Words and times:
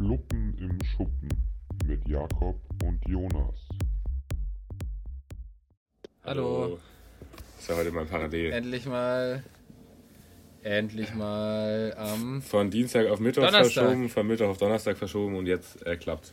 Fluppen 0.00 0.56
im 0.58 0.82
Schuppen 0.82 1.28
mit 1.84 2.08
Jakob 2.08 2.58
und 2.82 3.06
Jonas. 3.06 3.68
Hallo. 6.24 6.78
Das 7.58 7.68
war 7.68 7.76
heute 7.76 7.92
mal 7.92 8.06
parallel. 8.06 8.50
Endlich 8.50 8.86
mal. 8.86 9.44
Endlich 10.62 11.14
mal 11.14 11.94
am. 11.98 12.40
Von 12.40 12.70
Dienstag 12.70 13.08
auf 13.08 13.20
Mittwoch 13.20 13.42
Donnerstag. 13.42 13.84
verschoben, 13.84 14.08
von 14.08 14.26
Mittwoch 14.26 14.46
auf 14.46 14.56
Donnerstag 14.56 14.96
verschoben 14.96 15.36
und 15.36 15.44
jetzt 15.44 15.84
äh, 15.84 15.98
klappt. 15.98 16.32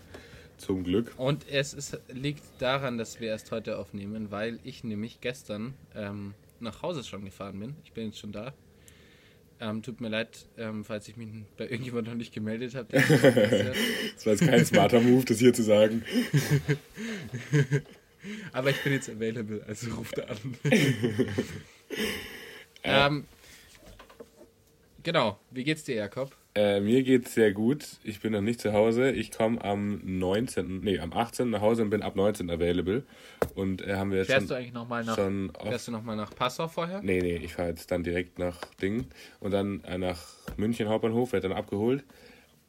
Zum 0.55 0.85
Glück. 0.85 1.13
Und 1.17 1.45
es 1.49 1.73
ist, 1.73 1.99
liegt 2.07 2.45
daran, 2.59 2.97
dass 2.97 3.19
wir 3.19 3.27
erst 3.27 3.51
heute 3.51 3.79
aufnehmen, 3.79 4.31
weil 4.31 4.61
ich 4.63 4.85
nämlich 4.85 5.19
gestern 5.19 5.73
ähm, 5.93 6.35
nach 6.61 6.83
Hause 6.83 7.03
schon 7.03 7.25
gefahren 7.25 7.59
bin. 7.59 7.75
Ich 7.83 7.91
bin 7.91 8.05
jetzt 8.05 8.19
schon 8.19 8.31
da. 8.31 8.53
Ähm, 9.59 9.81
tut 9.81 10.01
mir 10.01 10.09
leid, 10.09 10.45
ähm, 10.57 10.85
falls 10.85 11.07
ich 11.07 11.17
mich 11.17 11.29
bei 11.57 11.67
irgendjemand 11.67 12.07
noch 12.07 12.13
nicht 12.13 12.31
gemeldet 12.33 12.75
habe. 12.75 12.89
Das 14.15 14.25
war 14.25 14.33
jetzt 14.33 14.45
kein 14.45 14.65
smarter 14.65 14.99
Move, 14.99 15.25
das 15.25 15.39
hier 15.39 15.53
zu 15.53 15.63
sagen. 15.63 16.03
Aber 18.51 18.69
ich 18.69 18.83
bin 18.83 18.93
jetzt 18.93 19.09
available, 19.09 19.63
also 19.67 19.93
ruft 19.95 20.19
an. 20.19 20.37
ähm, 22.83 23.25
genau, 25.03 25.39
wie 25.51 25.63
geht's 25.63 25.83
dir, 25.83 25.95
Jakob? 25.95 26.35
Äh, 26.57 26.79
mir 26.79 27.03
geht's 27.03 27.35
sehr 27.35 27.51
gut. 27.51 27.85
Ich 28.03 28.19
bin 28.21 28.31
noch 28.33 28.41
nicht 28.41 28.59
zu 28.59 28.73
Hause. 28.73 29.11
Ich 29.11 29.29
komme 29.31 29.63
am 29.63 30.01
19., 30.03 30.79
nee, 30.79 30.97
am 30.97 31.13
18. 31.13 31.51
nach 31.51 31.61
Hause 31.61 31.83
und 31.83 31.91
bin 31.91 32.01
ab 32.01 32.15
19 32.15 32.49
available. 32.49 33.03
Und 33.53 33.81
äh, 33.85 33.93
haben 33.95 34.09
wir 34.09 34.17
jetzt 34.17 34.27
Fährst 34.27 34.47
schon, 34.47 34.55
du 34.55 34.55
eigentlich 34.55 34.73
nochmal 34.73 35.03
nach, 35.03 35.15
schon 35.15 35.51
oft 35.51 35.67
fährst 35.67 35.87
du 35.87 35.91
noch 35.91 36.01
mal 36.03 36.15
nach 36.15 36.33
Passau 36.33 36.67
vorher? 36.67 37.01
Nee, 37.03 37.19
nee, 37.21 37.35
ich 37.37 37.53
fahre 37.53 37.69
jetzt 37.69 37.91
dann 37.91 38.03
direkt 38.03 38.39
nach 38.39 38.59
Ding 38.81 39.05
und 39.39 39.51
dann 39.51 39.83
äh, 39.83 39.99
nach 39.99 40.19
München 40.57 40.89
Hauptbahnhof, 40.89 41.31
werde 41.31 41.49
dann 41.49 41.57
abgeholt 41.57 42.03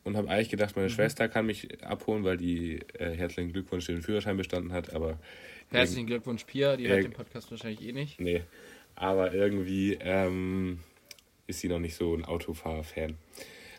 und 0.04 0.18
habe 0.18 0.28
eigentlich 0.28 0.50
gedacht, 0.50 0.76
Mhm. 0.76 0.82
meine 0.82 0.90
Schwester 0.90 1.26
kann 1.28 1.46
mich 1.46 1.82
abholen, 1.82 2.24
weil 2.24 2.36
die 2.36 2.80
äh, 2.98 3.16
herzlichen 3.16 3.52
Glückwunsch 3.52 3.86
den 3.86 4.02
Führerschein 4.02 4.36
bestanden 4.36 4.72
hat, 4.72 4.92
aber 4.92 5.18
Herzlichen 5.70 6.06
Glückwunsch, 6.06 6.44
Pia. 6.44 6.76
Die 6.76 6.88
hört 6.88 7.04
den 7.04 7.12
Podcast 7.12 7.50
wahrscheinlich 7.50 7.82
eh 7.86 7.92
nicht. 7.92 8.20
nee, 8.20 8.42
aber 8.96 9.32
irgendwie 9.32 9.96
ähm, 10.00 10.80
ist 11.46 11.60
sie 11.60 11.68
noch 11.68 11.78
nicht 11.78 11.94
so 11.94 12.14
ein 12.14 12.24
Autofahr-Fan. 12.26 13.14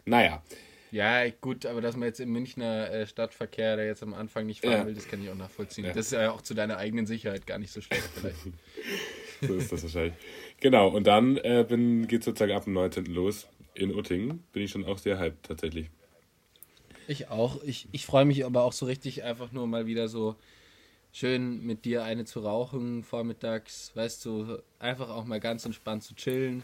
Naja, 0.05 0.41
Ja, 0.91 1.29
gut, 1.29 1.65
aber 1.65 1.81
dass 1.81 1.95
man 1.95 2.07
jetzt 2.07 2.19
im 2.19 2.31
Münchner 2.31 2.89
äh, 2.91 3.05
Stadtverkehr, 3.05 3.75
der 3.75 3.85
jetzt 3.85 4.01
am 4.01 4.13
Anfang 4.13 4.45
nicht 4.47 4.61
fahren 4.61 4.71
Ja. 4.71 4.85
will, 4.85 4.93
das 4.95 5.07
kann 5.07 5.21
ich 5.23 5.29
auch 5.29 5.35
nachvollziehen. 5.35 5.85
Ja. 5.85 5.93
Das 5.93 6.07
ist 6.07 6.11
ja 6.13 6.31
auch 6.31 6.41
zu 6.41 6.53
deiner 6.55 6.77
eigenen 6.77 7.05
Sicherheit 7.05 7.45
gar 7.45 7.59
nicht 7.59 7.71
so 7.71 7.79
schlecht 7.81 8.09
vielleicht. 8.15 8.37
so 9.41 9.55
ist 9.55 9.71
das 9.71 9.83
wahrscheinlich. 9.83 10.13
Genau, 10.59 10.87
und 10.89 11.05
dann 11.05 11.37
äh, 11.37 11.65
geht 12.07 12.23
sozusagen 12.23 12.53
ab 12.53 12.63
dem 12.63 12.73
19. 12.73 13.05
los 13.05 13.47
in 13.75 13.93
Uttingen. 13.93 14.43
Bin 14.51 14.63
ich 14.63 14.71
schon 14.71 14.83
auch 14.85 14.97
sehr 14.97 15.19
hyped 15.19 15.43
tatsächlich. 15.45 15.89
Ich 17.07 17.29
auch. 17.29 17.61
Ich, 17.63 17.87
ich 17.91 18.05
freue 18.05 18.25
mich 18.25 18.45
aber 18.45 18.63
auch 18.63 18.73
so 18.73 18.85
richtig 18.85 19.23
einfach 19.23 19.51
nur 19.51 19.67
mal 19.67 19.85
wieder 19.85 20.07
so 20.07 20.35
schön 21.11 21.63
mit 21.65 21.85
dir 21.85 22.03
eine 22.03 22.25
zu 22.25 22.39
rauchen 22.41 23.03
vormittags, 23.03 23.91
weißt 23.95 24.25
du, 24.25 24.59
einfach 24.79 25.09
auch 25.09 25.25
mal 25.25 25.39
ganz 25.39 25.65
entspannt 25.65 26.03
zu 26.03 26.13
chillen, 26.15 26.63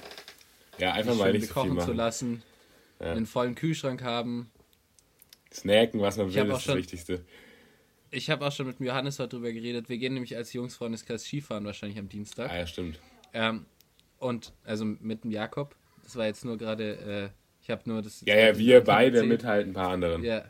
Ja, 0.77 0.91
einfach 0.93 1.15
mal 1.15 1.31
nicht 1.31 1.47
so 1.47 1.53
kochen 1.53 1.71
zu 1.71 1.75
machen. 1.77 1.95
lassen, 1.95 2.43
Ja. 2.99 3.11
einen 3.11 3.25
vollen 3.25 3.55
Kühlschrank 3.55 4.01
haben. 4.03 4.49
Snacken, 5.53 6.01
was 6.01 6.17
man 6.17 6.29
Ich 6.29 6.35
will, 6.35 6.43
ist 6.45 6.49
auch 6.49 6.53
das 6.55 6.63
schon- 6.63 6.77
Wichtigste. 6.77 7.25
Ich 8.11 8.29
habe 8.29 8.45
auch 8.45 8.51
schon 8.51 8.67
mit 8.67 8.79
Johannes 8.79 9.19
heute 9.19 9.35
drüber 9.37 9.51
geredet. 9.51 9.89
Wir 9.89 9.97
gehen 9.97 10.13
nämlich 10.13 10.35
als 10.37 10.53
Jungsfreundeskreis 10.53 11.23
Skifahren 11.25 11.65
wahrscheinlich 11.65 11.99
am 11.99 12.07
Dienstag. 12.07 12.49
Ah 12.49 12.57
ja, 12.59 12.67
stimmt. 12.67 12.99
Ähm, 13.33 13.65
und 14.19 14.53
also 14.63 14.85
mit 14.85 15.23
dem 15.23 15.31
Jakob, 15.31 15.75
das 16.03 16.15
war 16.15 16.25
jetzt 16.25 16.45
nur 16.45 16.57
gerade, 16.57 16.95
äh, 16.97 17.29
ich 17.61 17.69
habe 17.69 17.81
nur 17.85 18.01
das. 18.01 18.21
Ja, 18.25 18.35
ja, 18.37 18.57
wir 18.57 18.81
beide 18.81 19.17
erzählt. 19.17 19.29
mit 19.31 19.43
halt 19.43 19.67
ein 19.67 19.73
paar 19.73 19.89
anderen. 19.89 20.23
Ja. 20.23 20.45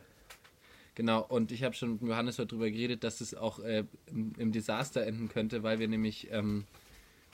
Genau, 0.94 1.22
und 1.22 1.50
ich 1.52 1.62
habe 1.64 1.74
schon 1.74 1.94
mit 1.94 2.02
Johannes 2.02 2.38
heute 2.38 2.48
drüber 2.48 2.70
geredet, 2.70 3.02
dass 3.04 3.20
es 3.20 3.34
auch 3.34 3.58
äh, 3.58 3.84
im, 4.06 4.32
im 4.38 4.52
Desaster 4.52 5.04
enden 5.04 5.28
könnte, 5.28 5.62
weil 5.62 5.78
wir 5.78 5.88
nämlich, 5.88 6.28
ähm, 6.30 6.64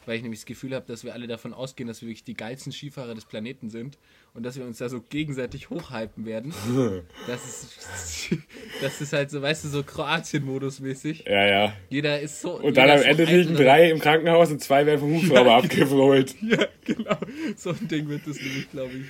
weil 0.07 0.17
ich 0.17 0.23
nämlich 0.23 0.41
das 0.41 0.47
Gefühl 0.47 0.75
habe, 0.75 0.87
dass 0.87 1.05
wir 1.05 1.13
alle 1.15 1.27
davon 1.27 1.53
ausgehen, 1.53 1.89
dass 1.89 2.03
wir 2.03 2.09
wirklich 2.09 2.25
die 2.25 2.35
geilsten 2.35 2.73
Skifahrer 2.73 3.15
des 3.15 3.25
Planeten 3.25 3.71
sind 3.71 3.99
und 4.35 4.45
dass 4.45 4.57
wir 4.57 4.65
uns 4.65 4.79
da 4.79 4.89
so 4.89 5.01
gegenseitig 5.01 5.71
hochhypen 5.71 6.27
werden. 6.27 6.53
das 7.27 7.45
ist, 7.45 8.37
das 8.81 9.01
ist 9.01 9.13
halt 9.13 9.31
so, 9.31 9.43
weißt 9.43 9.65
du, 9.65 9.69
so 9.69 9.83
Kroatien-Modus 9.83 10.81
mäßig. 10.81 11.25
Ja, 11.27 11.47
ja. 11.47 11.77
Jeder 11.89 12.21
ist 12.21 12.41
so. 12.41 12.59
Und 12.61 12.77
dann 12.77 12.91
am 12.91 13.03
Ende 13.03 13.25
liegen 13.25 13.55
drei 13.55 13.91
im 13.91 14.01
Krankenhaus 14.01 14.51
und 14.51 14.61
zwei 14.61 14.87
werden 14.87 15.01
vom 15.01 15.15
Hubschrauber 15.15 15.55
abgeholt. 15.57 16.35
Ja, 16.43 16.67
genau. 16.85 17.17
So 17.57 17.71
ein 17.71 17.89
Ding 17.89 18.09
wird 18.09 18.27
das 18.27 18.37
nämlich, 18.37 18.71
glaube 18.71 18.93
ich. 18.93 19.07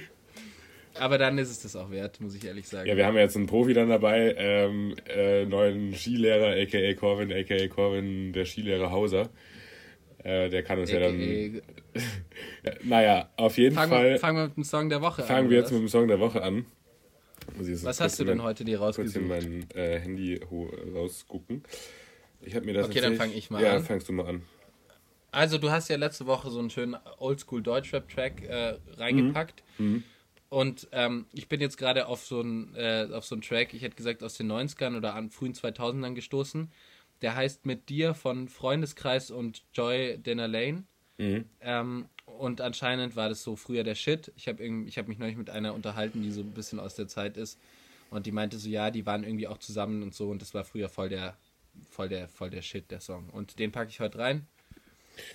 Aber 0.98 1.16
dann 1.18 1.38
ist 1.38 1.50
es 1.50 1.62
das 1.62 1.74
auch 1.74 1.90
wert, 1.90 2.20
muss 2.20 2.34
ich 2.34 2.44
ehrlich 2.44 2.68
sagen. 2.68 2.88
Ja, 2.88 2.96
wir 2.96 3.06
haben 3.06 3.16
jetzt 3.16 3.36
einen 3.36 3.46
Profi 3.46 3.72
dann 3.72 3.88
dabei, 3.88 4.34
ähm, 4.36 4.94
äh, 5.08 5.46
neuen 5.46 5.94
Skilehrer, 5.94 6.50
a.k.a. 6.50 6.94
Corvin, 6.94 7.32
a.k.a. 7.32 7.66
Corvin, 7.68 8.32
der 8.32 8.44
Skilehrer 8.44 8.90
Hauser. 8.90 9.30
Äh, 10.24 10.48
der 10.48 10.62
kann 10.62 10.78
uns 10.78 10.90
ja 10.90 11.00
dann... 11.00 11.18
Äh, 11.18 11.46
Ja, 12.64 12.72
naja, 12.84 13.28
auf 13.36 13.58
jeden 13.58 13.74
Fangen 13.74 13.90
Fall 13.90 14.10
wir, 14.12 14.18
fangen 14.18 14.36
wir 14.38 14.44
mit 14.48 14.56
dem 14.56 14.64
Song 14.64 14.88
der 14.88 15.00
Woche 15.02 15.22
an. 15.22 15.28
fangen 15.28 15.50
wir 15.50 15.58
jetzt 15.58 15.72
mit 15.72 15.80
dem 15.80 15.88
Song 15.88 16.08
der 16.08 16.20
Woche 16.20 16.42
an. 16.42 16.64
Ich 17.60 17.84
Was 17.84 18.00
hast 18.00 18.20
du 18.20 18.24
denn 18.24 18.38
mein- 18.38 18.46
heute 18.46 18.64
dir 18.64 18.78
Kurz 18.78 18.96
in 18.98 19.04
rausgesucht? 19.04 19.28
mein 19.28 19.66
äh, 19.74 19.98
Handy 19.98 20.40
rausgucken. 20.94 21.62
Ich 22.40 22.54
habe 22.54 22.64
mir 22.66 22.74
das 22.74 22.86
Okay, 22.86 23.00
dann 23.00 23.16
tatsächlich- 23.16 23.18
fang 23.18 23.38
ich 23.38 23.50
mal 23.50 23.62
ja, 23.62 23.76
an. 23.76 23.84
fangst 23.84 24.08
du 24.08 24.12
mal 24.12 24.26
an. 24.26 24.42
Also, 25.32 25.58
du 25.58 25.70
hast 25.70 25.88
ja 25.88 25.96
letzte 25.96 26.26
Woche 26.26 26.50
so 26.50 26.58
einen 26.58 26.70
schönen 26.70 26.96
Oldschool 27.18 27.62
Deutschrap-Track 27.62 28.42
äh, 28.44 28.74
reingepackt. 28.96 29.62
Mhm. 29.78 30.04
Und 30.50 30.86
ähm, 30.92 31.24
ich 31.32 31.48
bin 31.48 31.60
jetzt 31.62 31.78
gerade 31.78 32.06
auf 32.06 32.24
so 32.26 32.40
einen 32.40 32.74
äh, 32.76 33.08
auf 33.12 33.24
so 33.24 33.34
einen 33.34 33.40
Track, 33.42 33.72
ich 33.72 33.80
hätte 33.82 33.96
gesagt 33.96 34.22
aus 34.22 34.34
den 34.36 34.52
90ern 34.52 34.96
oder 34.96 35.14
an 35.14 35.30
frühen 35.30 35.54
2000ern 35.54 36.12
gestoßen. 36.14 36.70
Der 37.22 37.36
heißt 37.36 37.66
Mit 37.66 37.88
dir 37.88 38.14
von 38.14 38.48
Freundeskreis 38.48 39.30
und 39.30 39.62
Joy 39.72 40.18
Dennerlane. 40.18 40.84
Mhm. 41.18 41.44
Ähm, 41.60 42.08
und 42.26 42.60
anscheinend 42.60 43.16
war 43.16 43.28
das 43.28 43.42
so 43.42 43.56
früher 43.56 43.84
der 43.84 43.94
Shit. 43.94 44.32
Ich 44.36 44.48
habe 44.48 44.64
ich 44.64 44.98
hab 44.98 45.08
mich 45.08 45.18
neulich 45.18 45.36
mit 45.36 45.50
einer 45.50 45.74
unterhalten, 45.74 46.22
die 46.22 46.30
so 46.30 46.40
ein 46.40 46.50
bisschen 46.50 46.80
aus 46.80 46.94
der 46.94 47.08
Zeit 47.08 47.36
ist. 47.36 47.58
Und 48.10 48.26
die 48.26 48.32
meinte 48.32 48.58
so, 48.58 48.68
ja, 48.68 48.90
die 48.90 49.06
waren 49.06 49.24
irgendwie 49.24 49.46
auch 49.46 49.58
zusammen 49.58 50.02
und 50.02 50.14
so. 50.14 50.30
Und 50.30 50.42
das 50.42 50.52
war 50.52 50.64
früher 50.64 50.88
voll 50.88 51.08
der, 51.08 51.36
voll 51.90 52.08
der, 52.08 52.28
voll 52.28 52.50
der 52.50 52.62
Shit, 52.62 52.90
der 52.90 53.00
Song. 53.00 53.30
Und 53.30 53.58
den 53.58 53.72
packe 53.72 53.90
ich 53.90 54.00
heute 54.00 54.18
rein. 54.18 54.46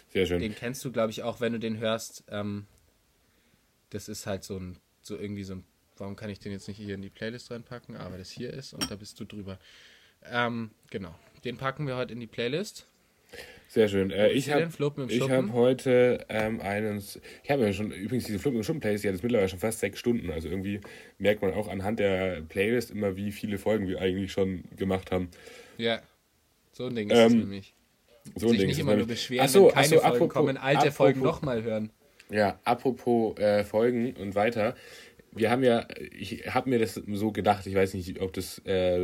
Sehr 0.10 0.26
schön. 0.26 0.40
Den 0.40 0.56
kennst 0.56 0.84
du, 0.84 0.92
glaube 0.92 1.12
ich, 1.12 1.24
auch, 1.24 1.40
wenn 1.40 1.54
du 1.54 1.60
den 1.60 1.78
hörst. 1.78 2.24
Ähm, 2.30 2.68
das 3.90 4.10
ist 4.10 4.26
halt 4.26 4.44
so 4.44 4.58
ein, 4.58 4.78
so 5.02 5.18
irgendwie 5.18 5.44
so 5.44 5.56
ein, 5.56 5.64
warum 5.98 6.16
kann 6.16 6.30
ich 6.30 6.40
den 6.40 6.52
jetzt 6.52 6.68
nicht 6.68 6.78
hier 6.78 6.96
in 6.96 7.02
die 7.02 7.10
Playlist 7.10 7.52
reinpacken? 7.52 7.96
Aber 7.96 8.18
das 8.18 8.30
hier 8.30 8.52
ist 8.52 8.74
und 8.74 8.90
da 8.92 8.96
bist 8.96 9.20
du 9.20 9.26
drüber. 9.26 9.58
Ähm, 10.26 10.72
genau. 10.90 11.16
Den 11.48 11.56
packen 11.56 11.88
wir 11.88 11.96
heute 11.96 12.12
in 12.12 12.20
die 12.20 12.28
Playlist. 12.28 12.88
Sehr 13.70 13.88
schön. 13.88 14.12
Äh, 14.12 14.32
ich 14.32 14.52
habe 14.52 14.68
hab 14.70 15.54
heute 15.54 16.26
ähm, 16.28 16.60
einen. 16.60 16.98
Ich 17.44 17.50
habe 17.50 17.64
ja 17.64 17.72
schon, 17.72 17.92
übrigens, 17.92 18.26
diese 18.26 18.38
Fluppen 18.38 18.58
im 18.58 18.64
Schuppen 18.64 18.82
Playlist, 18.82 19.06
die 19.06 19.08
hat 19.08 19.16
jetzt 19.16 19.24
mittlerweile 19.24 19.48
schon 19.48 19.60
fast 19.60 19.80
sechs 19.80 19.98
Stunden. 19.98 20.30
Also 20.30 20.50
irgendwie 20.50 20.82
merkt 21.20 21.42
man 21.42 21.54
auch 21.54 21.70
anhand 21.70 22.00
der 22.00 22.42
Playlist 22.42 22.92
immer, 22.92 23.16
wie 23.16 23.32
viele 23.32 23.58
Folgen 23.58 23.88
wir 23.88 24.02
eigentlich 24.02 24.34
schon 24.34 24.66
gemacht 24.76 25.12
haben. 25.12 25.30
Ja. 25.78 26.02
So 26.74 26.88
ein 26.88 26.96
Ding 26.96 27.10
ist 27.10 27.18
es 27.18 27.32
Ähm, 27.32 27.40
nämlich. 27.40 27.74
So 28.36 28.48
ein 28.48 28.50
Sich 28.52 28.60
Ding 28.60 28.68
nicht 28.68 28.78
ist 28.78 28.82
immer 28.82 28.98
nur 28.98 29.08
beschweren, 29.08 29.46
Ach 29.46 29.50
so, 29.50 29.68
wenn 29.68 29.74
keine 29.74 29.88
so, 29.88 29.96
Folgen 30.00 30.06
apropos- 30.16 30.34
kommen, 30.34 30.58
alte 30.58 30.92
Folgen 30.92 31.20
apropos- 31.22 31.36
nochmal 31.38 31.64
hören. 31.64 31.92
Ja, 32.30 32.60
apropos 32.66 33.38
äh, 33.40 33.64
Folgen 33.64 34.14
und 34.18 34.36
weiter. 34.36 34.76
Wir 35.32 35.50
haben 35.50 35.64
ja, 35.64 35.88
ich 36.18 36.54
habe 36.54 36.70
mir 36.70 36.80
das 36.80 36.96
so 36.96 37.32
gedacht, 37.32 37.66
ich 37.68 37.76
weiß 37.76 37.94
nicht, 37.94 38.20
ob 38.22 38.34
das 38.34 38.62
äh, 38.66 38.98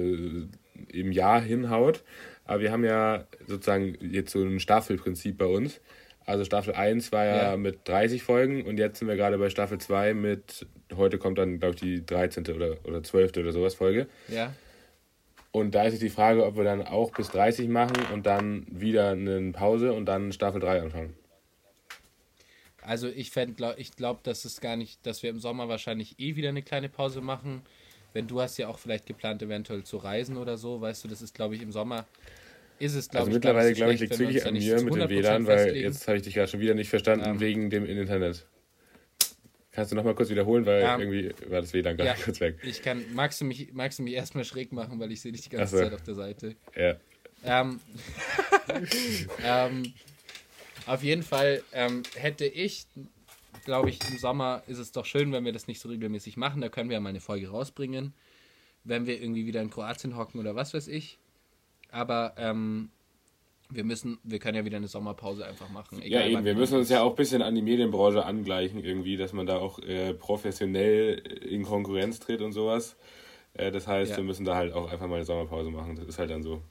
im 0.92 1.12
Jahr 1.12 1.42
hinhaut, 1.42 2.04
aber 2.46 2.62
wir 2.62 2.72
haben 2.72 2.84
ja 2.84 3.26
sozusagen 3.48 3.98
jetzt 4.02 4.32
so 4.32 4.44
ein 4.44 4.60
Staffelprinzip 4.60 5.38
bei 5.38 5.46
uns. 5.46 5.80
Also 6.26 6.46
Staffel 6.46 6.74
1 6.74 7.12
war 7.12 7.26
ja, 7.26 7.52
Ja. 7.52 7.58
mit 7.58 7.80
30 7.88 8.24
Folgen 8.24 8.64
und 8.64 8.78
jetzt 8.78 9.00
sind 9.00 9.08
wir 9.10 9.16
gerade 9.18 9.38
bei 9.38 9.50
Staffel 9.50 9.78
2 9.78 10.14
mit, 10.14 10.66
heute 10.96 11.18
kommt 11.18 11.38
dann, 11.38 11.60
glaube 11.60 11.76
ich, 11.76 11.82
die 11.82 12.06
13. 12.06 12.48
oder, 12.54 12.78
oder 12.86 13.04
12. 13.04 13.38
oder 13.38 13.52
sowas 13.52 13.76
Folge. 13.76 14.08
Ja. 14.30 14.54
Und 15.52 15.76
da 15.76 15.84
ist 15.84 15.94
jetzt 15.94 16.02
die 16.02 16.10
Frage, 16.10 16.46
ob 16.46 16.56
wir 16.58 16.64
dann 16.64 16.82
auch 16.82 17.12
bis 17.12 17.30
30 17.30 17.68
machen 17.68 17.98
und 18.14 18.26
dann 18.26 18.66
wieder 18.70 19.10
eine 19.12 19.52
Pause 19.52 19.94
und 19.94 20.06
dann 20.06 20.32
Staffel 20.32 20.62
3 20.62 20.82
anfangen. 20.82 21.14
Also 22.82 23.08
ich 23.08 23.32
fänd, 23.32 23.58
glaub, 23.58 23.78
ich 23.78 23.96
glaube, 23.96 24.20
dass 24.24 24.46
es 24.46 24.60
gar 24.62 24.76
nicht, 24.76 25.06
dass 25.06 25.24
wir 25.24 25.30
im 25.30 25.40
Sommer 25.40 25.70
wahrscheinlich 25.70 26.20
eh 26.20 26.36
wieder 26.36 26.50
eine 26.50 26.62
kleine 26.64 26.90
Pause 26.90 27.22
machen. 27.22 27.62
Wenn 28.14 28.28
du 28.28 28.42
hast 28.42 28.58
ja 28.58 28.68
auch 28.68 28.78
vielleicht 28.78 29.06
geplant, 29.06 29.42
eventuell 29.42 29.84
zu 29.84 29.98
reisen 29.98 30.38
oder 30.38 30.58
so, 30.58 30.82
weißt 30.82 31.04
du, 31.04 31.08
das 31.08 31.22
ist, 31.22 31.34
glaube 31.34 31.56
ich, 31.56 31.62
im 31.62 31.72
Sommer 31.72 32.06
ist 32.80 32.96
es, 32.96 33.10
glaube 33.10 33.20
Also 33.26 33.30
ich, 33.32 33.36
mittlerweile, 33.36 33.74
glaube 33.74 33.94
ich, 33.94 34.00
liegt 34.02 34.14
es 34.14 34.20
wirklich 34.20 34.46
an 34.46 34.54
mir 34.54 34.82
mit 34.82 34.94
dem 34.96 35.02
100% 35.04 35.10
WLAN, 35.10 35.48
weil 35.48 35.76
jetzt 35.78 36.08
habe 36.08 36.18
ich 36.18 36.24
dich 36.24 36.34
gerade 36.34 36.50
schon 36.50 36.60
wieder 36.60 36.74
nicht 36.74 36.90
verstanden 36.90 37.26
Ähm. 37.26 37.40
wegen 37.40 37.70
dem 37.70 37.86
Internet. 37.86 38.46
Kannst 39.72 39.92
du 39.92 39.96
nochmal 39.96 40.14
kurz 40.16 40.30
wiederholen, 40.30 40.66
weil 40.66 40.84
Ähm. 40.84 41.00
irgendwie 41.00 41.32
war 41.50 41.62
das 41.62 41.74
WLAN 41.74 41.98
gerade 41.98 42.10
Ja. 42.18 42.24
kurz 42.24 42.40
weg. 42.40 42.58
Ich 42.64 42.82
kann, 42.82 43.04
magst 43.14 43.42
du 43.42 43.46
mich, 43.46 43.74
magst 43.74 44.00
du 44.00 44.04
mich 44.04 44.14
erstmal 44.14 44.44
schräg 44.46 44.72
machen, 44.72 45.00
weil 45.00 45.12
ich 45.12 45.22
sehe 45.22 45.32
dich 45.32 45.42
die 45.42 45.50
ganze 45.50 45.78
so. 45.78 45.84
Zeit 45.84 45.94
auf 45.94 46.04
der 46.04 46.16
Seite. 46.16 46.56
Ja. 46.76 46.96
Ähm, 47.46 47.80
ähm, 49.44 49.94
auf 50.86 51.04
jeden 51.04 51.24
Fall 51.24 51.64
ähm, 51.74 52.04
hätte 52.16 52.46
ich, 52.46 52.86
glaube 53.66 53.90
ich, 53.90 54.00
im 54.12 54.18
Sommer 54.18 54.64
ist 54.68 54.78
es 54.78 54.92
doch 54.92 55.06
schön, 55.06 55.32
wenn 55.32 55.46
wir 55.46 55.54
das 55.54 55.68
nicht 55.68 55.80
so 55.80 55.90
regelmäßig 55.90 56.38
machen. 56.38 56.62
Da 56.62 56.70
können 56.70 56.90
wir 56.90 56.96
ja 56.96 57.00
mal 57.00 57.10
eine 57.10 57.20
Folge 57.22 57.50
rausbringen. 57.50 58.14
wenn 58.86 59.08
wir 59.08 59.22
irgendwie 59.22 59.46
wieder 59.46 59.62
in 59.62 59.70
Kroatien 59.70 60.18
hocken 60.18 60.42
oder 60.42 60.56
was 60.56 60.74
weiß 60.74 60.90
ich. 60.90 61.18
Aber 61.94 62.34
ähm, 62.38 62.90
wir 63.70 63.84
müssen, 63.84 64.18
wir 64.24 64.40
können 64.40 64.58
ja 64.58 64.66
wieder 64.66 64.78
eine 64.78 64.88
Sommerpause 64.88 65.46
einfach 65.46 65.70
machen. 65.70 66.00
ja, 66.00 66.06
egal 66.06 66.26
eben, 66.26 66.36
wann 66.38 66.46
wir 66.46 66.56
müssen 66.56 66.78
uns 66.78 66.90
ja 66.90 67.02
auch 67.02 67.12
ein 67.12 67.16
bisschen 67.16 67.42
an 67.42 67.56
die 67.56 67.62
Medienbranche 67.62 68.26
angleichen, 68.26 68.84
irgendwie, 68.84 69.16
dass 69.16 69.32
man 69.32 69.46
da 69.46 69.58
auch 69.58 69.80
äh, 69.80 70.14
professionell 70.14 71.20
in 71.48 71.64
Konkurrenz 71.64 72.20
tritt 72.20 72.42
und 72.42 72.52
sowas. 72.52 72.96
Äh, 73.54 73.72
das 73.72 73.88
heißt, 73.88 74.12
Ja. 74.12 74.18
wir 74.18 74.24
müssen 74.24 74.46
da 74.46 74.56
halt 74.56 74.74
auch 74.74 74.92
einfach 74.92 75.08
mal 75.08 75.16
eine 75.16 75.26
Sommerpause 75.26 75.70
machen. 75.70 75.96
Das 75.96 76.08
ist 76.08 76.20
halt 76.20 76.30
dann 76.32 76.44
so. 76.44 76.62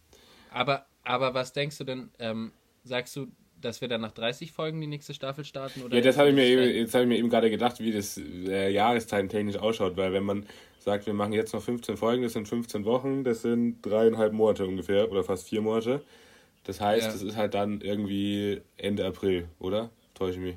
Aber, 0.50 0.86
aber 1.04 1.34
was 1.34 1.52
denkst 1.52 1.78
du 1.78 1.84
denn? 1.84 2.10
Ähm, 2.18 2.52
sagst 2.84 3.14
du, 3.16 3.28
dass 3.60 3.80
wir 3.80 3.86
dann 3.88 4.00
nach 4.00 4.12
30 4.12 4.50
Folgen 4.50 4.80
die 4.80 4.88
nächste 4.88 5.14
Staffel 5.14 5.44
starten? 5.44 5.82
Oder 5.82 5.96
Ja, 5.96 6.02
das 6.02 6.18
habe 6.18 6.30
ich 6.30 6.34
mir 6.34 6.44
eben, 6.44 6.62
jetzt 6.62 6.94
habe 6.94 7.04
ich 7.04 7.08
mir 7.08 7.16
eben 7.16 7.30
gerade 7.30 7.48
gedacht, 7.48 7.78
wie 7.78 7.92
das 7.92 8.18
äh, 8.18 8.70
jahreszeittechnisch 8.72 9.56
ausschaut, 9.56 9.96
weil 9.96 10.12
wenn 10.12 10.24
man 10.24 10.46
sagt, 10.84 11.06
wir 11.06 11.14
machen 11.14 11.32
jetzt 11.32 11.52
noch 11.54 11.62
15 11.62 11.96
Folgen, 11.96 12.22
das 12.22 12.32
sind 12.32 12.48
15 12.48 12.84
Wochen, 12.84 13.24
das 13.24 13.42
sind 13.42 13.82
dreieinhalb 13.82 14.32
Monate 14.32 14.66
ungefähr 14.66 15.10
oder 15.10 15.22
fast 15.24 15.48
vier 15.48 15.60
Monate. 15.62 16.02
Das 16.64 16.80
heißt, 16.80 17.06
Ja. 17.06 17.12
das 17.12 17.22
ist 17.22 17.36
halt 17.36 17.54
dann 17.54 17.80
irgendwie 17.80 18.60
Ende 18.76 19.04
April, 19.06 19.48
oder? 19.58 19.90
Täusche 20.14 20.34
ich 20.34 20.44
mich? 20.44 20.56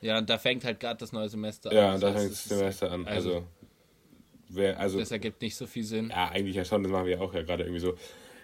Ja, 0.00 0.18
und 0.18 0.30
da 0.30 0.38
fängt 0.38 0.64
halt 0.64 0.80
gerade 0.80 0.98
das 0.98 1.12
neue 1.12 1.28
Semester 1.28 1.72
Ja, 1.72 1.92
an. 1.94 2.00
da 2.00 2.08
Das 2.12 2.16
heißt, 2.16 2.22
fängt 2.24 2.32
das 2.32 2.38
es 2.44 2.48
Semester 2.58 2.92
an. 2.92 3.06
also- 3.06 3.30
Also, 3.34 3.46
wer, 4.48 4.78
also 4.80 4.98
Das 4.98 5.10
ergibt 5.10 5.42
nicht 5.42 5.56
so 5.56 5.66
viel 5.66 5.84
Sinn. 5.84 6.08
ja, 6.10 6.28
eigentlich 6.30 6.56
ja 6.56 6.64
schon, 6.64 6.82
das 6.82 6.90
machen 6.92 7.06
wir 7.06 7.20
auch 7.20 7.34
ja 7.34 7.42
gerade 7.42 7.64
irgendwie 7.64 7.80
so. 7.80 7.94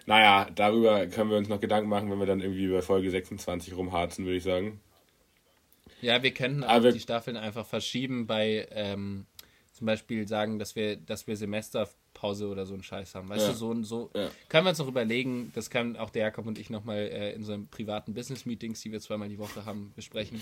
Naja, 0.05 0.47
darüber 0.55 1.05
können 1.07 1.29
wir 1.29 1.37
uns 1.37 1.49
noch 1.49 1.59
Gedanken 1.59 1.89
machen, 1.89 2.09
wenn 2.09 2.19
wir 2.19 2.25
dann 2.25 2.39
irgendwie 2.41 2.67
bei 2.69 2.81
Folge 2.81 3.09
26 3.11 3.75
rumharzen, 3.75 4.23
würde 4.25 4.37
ich 4.37 4.43
sagen. 4.43 4.79
Ja, 6.01 6.21
wir 6.23 6.31
könnten 6.31 6.63
auch 6.63 6.69
Aber- 6.69 6.91
die 6.91 6.99
Staffeln 6.99 7.35
einfach 7.37 7.65
verschieben 7.65 8.27
bei 8.27 8.67
ähm, 8.71 9.25
zum 9.77 9.85
Beispiel 9.87 10.27
sagen, 10.27 10.57
dass 10.59 10.75
wir, 10.75 10.95
dass 10.95 11.27
wir 11.27 11.37
Semesterpause 11.37 12.47
oder 12.47 12.65
so 12.65 12.73
einen 12.73 12.81
Scheiß 12.83 13.13
haben. 13.15 13.29
Weißt 13.29 13.45
Ja. 13.45 13.51
du, 13.51 13.57
so 13.57 13.69
und 13.69 13.83
so. 13.83 14.09
Ja. 14.15 14.29
Können 14.49 14.65
wir 14.65 14.69
uns 14.71 14.79
noch 14.79 14.87
überlegen, 14.87 15.51
das 15.53 15.69
können 15.69 15.95
auch 15.95 16.09
der 16.09 16.23
Jakob 16.23 16.47
und 16.47 16.57
ich 16.57 16.69
nochmal 16.69 16.97
äh, 16.97 17.33
in 17.33 17.43
so 17.43 17.53
einem 17.53 17.67
privaten 17.67 18.13
Business-Meetings, 18.13 18.81
die 18.81 18.91
wir 18.91 18.99
zweimal 18.99 19.29
die 19.29 19.37
Woche 19.37 19.65
haben, 19.65 19.93
besprechen. 19.95 20.41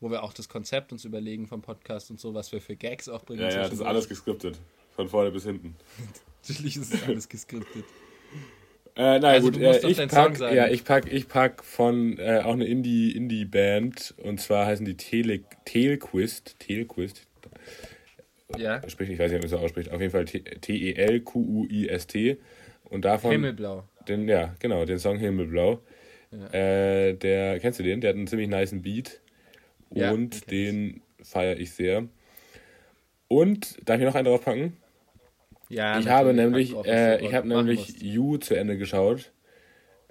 Wo 0.00 0.10
wir 0.10 0.22
auch 0.22 0.32
das 0.32 0.48
Konzept 0.48 0.92
uns 0.92 1.04
überlegen 1.04 1.46
vom 1.46 1.62
Podcast 1.62 2.10
und 2.10 2.18
so, 2.18 2.34
was 2.34 2.50
wir 2.52 2.60
für 2.60 2.74
Gags 2.74 3.08
auch 3.08 3.24
bringen. 3.24 3.42
Ja, 3.42 3.50
ja, 3.50 3.62
das 3.62 3.72
ist 3.74 3.82
alles 3.82 4.08
geskriptet. 4.08 4.58
Von 4.96 5.08
vorne 5.08 5.30
bis 5.30 5.44
hinten. 5.44 5.76
Natürlich 6.48 6.76
ist 6.76 6.92
es 6.92 7.02
alles 7.04 7.28
geskriptet. 7.28 7.84
Äh, 8.96 9.18
na 9.20 9.28
Also, 9.28 9.46
gut, 9.46 9.56
du 9.56 9.60
musst 9.60 9.78
äh, 9.78 9.82
doch 9.82 9.90
ich 9.90 10.08
pack, 10.08 10.40
ja, 10.40 10.68
ich 10.68 10.84
pack, 10.84 11.12
ich 11.12 11.28
pack 11.28 11.64
von 11.64 12.18
äh, 12.18 12.40
auch 12.44 12.54
eine 12.54 12.66
Indie 12.66 13.12
Indie 13.12 13.44
Band 13.44 14.14
und 14.18 14.40
zwar 14.40 14.66
heißen 14.66 14.84
die 14.84 14.96
Tele 14.96 15.42
Telquist, 15.64 16.56
Telquist. 16.58 17.26
Ja. 18.56 18.80
Sprich, 18.88 19.10
ich 19.10 19.18
weiß 19.18 19.30
nicht, 19.30 19.36
ob 19.38 19.42
man 19.42 19.50
das 19.50 19.58
so 19.58 19.64
ausspricht. 19.64 19.90
Auf 19.90 20.00
jeden 20.00 20.12
Fall 20.12 20.24
T 20.24 20.38
E 20.38 22.36
und 22.84 23.04
davon 23.04 23.30
Himmelblau. 23.30 23.84
den 24.08 24.28
ja, 24.28 24.54
genau, 24.58 24.84
den 24.84 24.98
Song 24.98 25.18
Himmelblau. 25.18 25.80
Äh, 26.52 27.14
der 27.14 27.58
kennst 27.60 27.78
du 27.78 27.82
den? 27.82 28.00
Der 28.00 28.10
hat 28.10 28.16
einen 28.16 28.26
ziemlich 28.26 28.48
niceen 28.48 28.82
Beat 28.82 29.20
Ja, 29.92 30.12
und 30.12 30.50
den 30.50 31.02
feiere 31.22 31.58
ich 31.58 31.72
sehr. 31.72 32.08
Und 33.28 33.78
darf 33.88 33.98
ich 33.98 34.06
noch 34.06 34.14
einen 34.14 34.26
draufpacken? 34.26 34.76
Ja, 35.68 35.98
ich 35.98 36.08
habe 36.08 36.34
nämlich, 36.34 36.72
drauf, 36.72 36.86
äh, 36.86 37.24
ich 37.24 37.34
habe 37.34 37.48
nämlich. 37.48 38.02
You 38.02 38.38
zu 38.38 38.54
Ende 38.54 38.76
geschaut. 38.76 39.32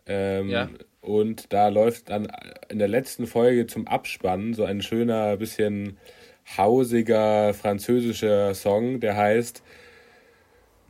Ähm, 0.05 0.49
Ja. 0.49 0.69
Und 1.01 1.53
da 1.53 1.69
läuft 1.69 2.09
dann 2.09 2.27
in 2.67 2.77
der 2.77 2.89
letzten 2.89 3.25
Folge 3.25 3.67
zum 3.67 3.87
Abspann 3.87 4.53
so 4.53 4.65
ein 4.65 4.81
schöner, 4.81 5.37
bisschen 5.37 5.97
hausiger 6.57 7.53
französischer 7.53 8.53
Song, 8.55 8.99
der 8.99 9.15
heißt, 9.17 9.61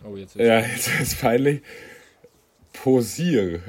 Oh, 0.04 0.16
jetzt 0.16 0.36
ist 0.38 0.42
ja, 0.48 0.60
jetzt 0.62 0.88
ist 0.88 1.02
es 1.02 1.16
peinlich, 1.16 1.62
Posir. 2.72 3.60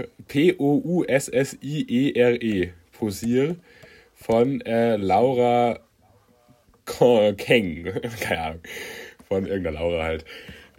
P-O-U-S-S-I-E-R-E. 1.40 2.72
Posir 2.92 3.56
von 4.14 4.60
äh, 4.60 4.96
Laura 4.96 5.80
Keng. 7.36 7.84
Keine 8.20 8.40
Ahnung. 8.40 8.60
Von 9.26 9.46
irgendeiner 9.46 9.80
Laura 9.80 10.04
halt. 10.04 10.24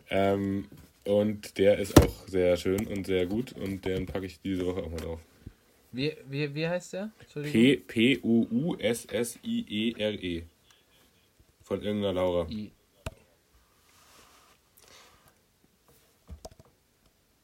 Ähm, 0.09 0.65
und 1.03 1.57
der 1.57 1.79
ist 1.79 1.99
auch 2.01 2.27
sehr 2.27 2.55
schön 2.57 2.85
und 2.87 3.05
sehr 3.07 3.25
gut 3.25 3.51
und 3.53 3.83
den 3.85 4.05
packe 4.05 4.25
ich 4.27 4.39
diese 4.41 4.65
Woche 4.65 4.83
auch 4.83 4.89
mal 4.91 4.99
drauf. 5.01 5.19
Wie, 5.91 6.13
wie, 6.29 6.53
wie 6.55 6.67
heißt 6.67 6.93
der? 6.93 7.11
Entschuldigung. 7.19 7.51
P- 7.87 8.15
P-O-U-S-S-I-E-R-E. 9.17 10.43
Von 11.63 11.81
irgendeiner 11.81 12.13
Laura. 12.13 12.47
I. 12.49 12.71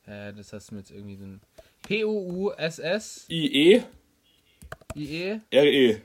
Äh, 0.06 0.34
das 0.34 0.54
hast 0.54 0.69
du 0.72 0.75
mir 0.75 0.80
jetzt 0.81 0.92
irgendwie 0.92 1.16
so 1.18 1.25
ein. 1.25 1.42
P-O-U-S-S-I-E 1.84 3.84
I-E-R-E. 4.96 6.02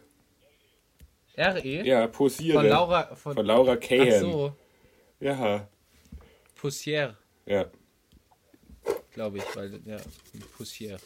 R-E? 1.34 1.82
Ja, 1.88 2.06
Posire. 2.08 2.58
Von 2.58 2.66
Laura. 2.68 3.14
Von, 3.16 3.34
Von 3.34 3.46
Laura 3.46 3.72
Ach 3.72 3.80
Cahan. 3.80 4.20
so, 4.20 4.54
Ja. 5.18 5.66
Poussière, 6.60 7.16
Ja. 7.46 7.68
glaube 9.12 9.38
ich, 9.38 9.56
weil, 9.56 9.80
ja, 9.84 9.96
Poussière. 10.56 11.00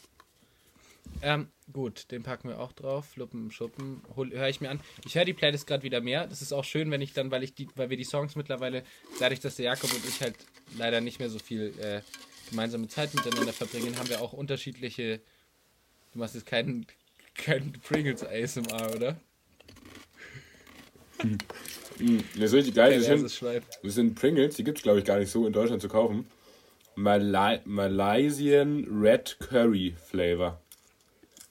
Ähm, 1.21 1.47
gut, 1.71 2.11
den 2.11 2.23
packen 2.23 2.49
wir 2.49 2.59
auch 2.59 2.71
drauf. 2.71 3.05
Fluppen, 3.09 3.51
Schuppen, 3.51 4.01
höre 4.15 4.49
ich 4.49 4.61
mir 4.61 4.69
an. 4.69 4.79
Ich 5.05 5.15
höre 5.15 5.25
die 5.25 5.33
Playlist 5.33 5.67
gerade 5.67 5.83
wieder 5.83 6.01
mehr. 6.01 6.27
Das 6.27 6.41
ist 6.41 6.53
auch 6.53 6.63
schön, 6.63 6.91
wenn 6.91 7.01
ich 7.01 7.13
dann, 7.13 7.31
weil 7.31 7.43
ich 7.43 7.53
die, 7.53 7.67
weil 7.75 7.89
wir 7.89 7.97
die 7.97 8.03
Songs 8.03 8.35
mittlerweile, 8.35 8.83
dadurch, 9.19 9.39
dass 9.39 9.55
der 9.55 9.65
Jakob 9.65 9.93
und 9.93 10.05
ich 10.05 10.21
halt 10.21 10.35
leider 10.77 11.01
nicht 11.01 11.19
mehr 11.19 11.29
so 11.29 11.39
viel 11.39 11.73
äh, 11.79 12.01
gemeinsame 12.49 12.87
Zeit 12.87 13.13
miteinander 13.13 13.53
verbringen, 13.53 13.97
haben 13.97 14.09
wir 14.09 14.21
auch 14.21 14.33
unterschiedliche. 14.33 15.21
Du 16.13 16.19
machst 16.19 16.35
jetzt 16.35 16.45
keinen 16.45 16.85
kein 17.35 17.73
Pringles 17.73 18.23
ASMR, 18.23 18.95
oder? 18.95 19.19
Das 22.35 22.43
ist 22.43 22.53
richtig 22.53 22.75
geil. 22.75 22.95
Das 22.95 23.05
sind, 23.05 23.23
das 23.83 23.95
sind 23.95 24.15
Pringles, 24.15 24.55
die 24.55 24.63
gibt 24.63 24.77
es 24.77 24.83
glaube 24.83 24.99
ich 24.99 25.05
gar 25.05 25.19
nicht 25.19 25.31
so 25.31 25.47
in 25.47 25.53
Deutschland 25.53 25.81
zu 25.81 25.87
kaufen. 25.87 26.27
Malai 26.95 27.61
Malaysian 27.65 28.85
Red 28.85 29.37
Curry 29.39 29.95
Flavor. 30.03 30.61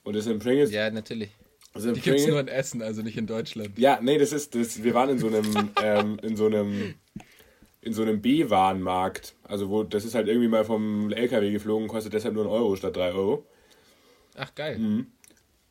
Und 0.07 0.15
das 0.15 0.23
sind 0.23 0.41
Pringles. 0.41 0.71
Ja, 0.71 0.89
natürlich. 0.89 1.31
sind 1.75 1.97
Die 1.97 2.01
gibt 2.01 2.21
es 2.21 2.27
nur 2.27 2.39
in 2.39 2.47
Essen, 2.47 2.81
also 2.81 3.01
nicht 3.01 3.17
in 3.17 3.27
Deutschland. 3.27 3.77
Ja, 3.77 3.99
nee, 4.01 4.17
das 4.17 4.31
ist 4.31 4.55
das. 4.55 4.81
Wir 4.81 4.93
waren 4.93 5.09
in 5.09 5.19
so 5.19 5.27
einem 5.27 5.71
ähm, 5.83 6.17
in 6.21 6.37
so 6.37 6.45
einem 6.45 6.93
in 7.81 7.91
so 7.91 8.03
einem 8.03 8.21
B-Warenmarkt. 8.21 9.35
Also 9.43 9.69
wo 9.69 9.83
das 9.83 10.05
ist 10.05 10.15
halt 10.15 10.29
irgendwie 10.29 10.47
mal 10.47 10.63
vom 10.63 11.11
LKW 11.11 11.51
geflogen, 11.51 11.89
kostet 11.89 12.13
deshalb 12.13 12.35
nur 12.35 12.45
ein 12.45 12.49
Euro 12.49 12.77
statt 12.77 12.95
drei 12.95 13.11
Euro. 13.11 13.45
Ach, 14.37 14.55
geil. 14.55 14.79
Mhm. 14.79 15.07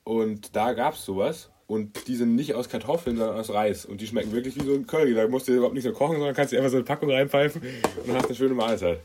Und 0.04 0.54
da 0.54 0.74
gab's 0.74 1.06
sowas. 1.06 1.48
Und 1.66 2.06
die 2.06 2.16
sind 2.16 2.34
nicht 2.34 2.52
aus 2.52 2.68
Kartoffeln, 2.68 3.16
sondern 3.16 3.38
aus 3.38 3.48
Reis. 3.48 3.86
Und 3.86 4.02
die 4.02 4.06
schmecken 4.06 4.32
wirklich 4.32 4.54
wie 4.56 4.66
so 4.66 4.74
ein 4.74 4.86
Curry. 4.86 5.14
Da 5.14 5.26
musst 5.28 5.48
du 5.48 5.52
überhaupt 5.52 5.74
nicht 5.74 5.84
so 5.84 5.92
kochen, 5.92 6.16
sondern 6.16 6.34
kannst 6.34 6.52
dir 6.52 6.58
einfach 6.58 6.72
so 6.72 6.76
eine 6.76 6.84
Packung 6.84 7.10
reinpfeifen 7.10 7.62
und 8.06 8.14
hast 8.14 8.26
eine 8.26 8.34
schöne 8.34 8.54
Mahlzeit. 8.54 9.00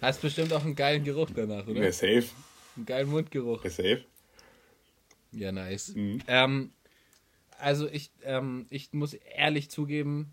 Hast 0.00 0.22
bestimmt 0.22 0.52
auch 0.52 0.64
einen 0.64 0.76
geilen 0.76 1.02
Geruch 1.02 1.30
danach, 1.34 1.66
oder? 1.66 1.82
Ja, 1.82 1.90
safe. 1.90 2.26
Einen 2.76 2.86
geilen 2.86 3.10
Mundgeruch. 3.10 3.64
Ja, 3.64 3.70
safe. 3.70 4.04
Ja, 5.34 5.52
nice. 5.52 5.94
Mhm. 5.94 6.20
Ähm, 6.26 6.72
also 7.58 7.88
ich, 7.88 8.10
ähm, 8.24 8.66
ich 8.70 8.92
muss 8.92 9.14
ehrlich 9.14 9.70
zugeben, 9.70 10.32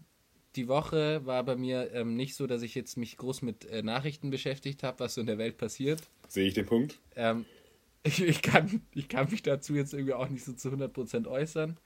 die 0.55 0.67
Woche 0.67 1.25
war 1.25 1.43
bei 1.43 1.55
mir 1.55 1.91
ähm, 1.93 2.15
nicht 2.15 2.35
so, 2.35 2.47
dass 2.47 2.61
ich 2.61 2.75
jetzt 2.75 2.97
mich 2.97 3.17
groß 3.17 3.41
mit 3.41 3.65
äh, 3.65 3.83
Nachrichten 3.83 4.29
beschäftigt 4.29 4.83
habe, 4.83 4.99
was 4.99 5.13
so 5.13 5.21
in 5.21 5.27
der 5.27 5.37
Welt 5.37 5.57
passiert. 5.57 6.01
Sehe 6.27 6.47
ich 6.47 6.53
den 6.53 6.65
Punkt? 6.65 6.99
Ähm, 7.15 7.45
ich, 8.03 8.21
ich, 8.21 8.41
kann, 8.41 8.81
ich 8.93 9.07
kann 9.07 9.29
mich 9.29 9.43
dazu 9.43 9.75
jetzt 9.75 9.93
irgendwie 9.93 10.13
auch 10.13 10.29
nicht 10.29 10.43
so 10.43 10.53
zu 10.53 10.69
100% 10.69 11.27
äußern. 11.27 11.77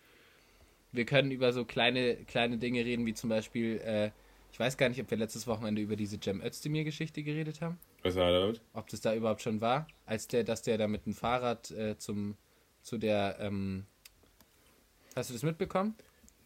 Wir 0.91 1.05
können 1.05 1.31
über 1.31 1.51
so 1.51 1.65
kleine, 1.65 2.15
kleine 2.15 2.57
Dinge 2.57 2.85
reden, 2.85 3.05
wie 3.05 3.13
zum 3.13 3.29
Beispiel, 3.29 3.81
äh, 3.83 4.11
ich 4.51 4.59
weiß 4.59 4.77
gar 4.77 4.87
nicht, 4.87 5.01
ob 5.01 5.11
wir 5.11 5.17
letztes 5.17 5.45
Wochenende 5.45 5.81
über 5.81 5.97
diese 5.97 6.17
Cem 6.19 6.41
Özdemir-Geschichte 6.41 7.21
geredet 7.21 7.61
haben. 7.61 7.77
Was 8.01 8.15
war 8.15 8.31
damit? 8.31 8.61
ob 8.73 8.87
das 8.89 9.01
da 9.01 9.15
überhaupt 9.15 9.41
schon 9.41 9.61
war, 9.61 9.87
als 10.05 10.27
der, 10.27 10.43
dass 10.43 10.61
der 10.61 10.77
da 10.77 10.87
mit 10.87 11.07
dem 11.07 11.13
Fahrrad 11.13 11.71
äh, 11.71 11.97
zum, 11.97 12.37
zu 12.85 12.99
der, 12.99 13.37
ähm, 13.41 13.85
hast 15.15 15.31
du 15.31 15.33
das 15.33 15.41
mitbekommen? 15.43 15.95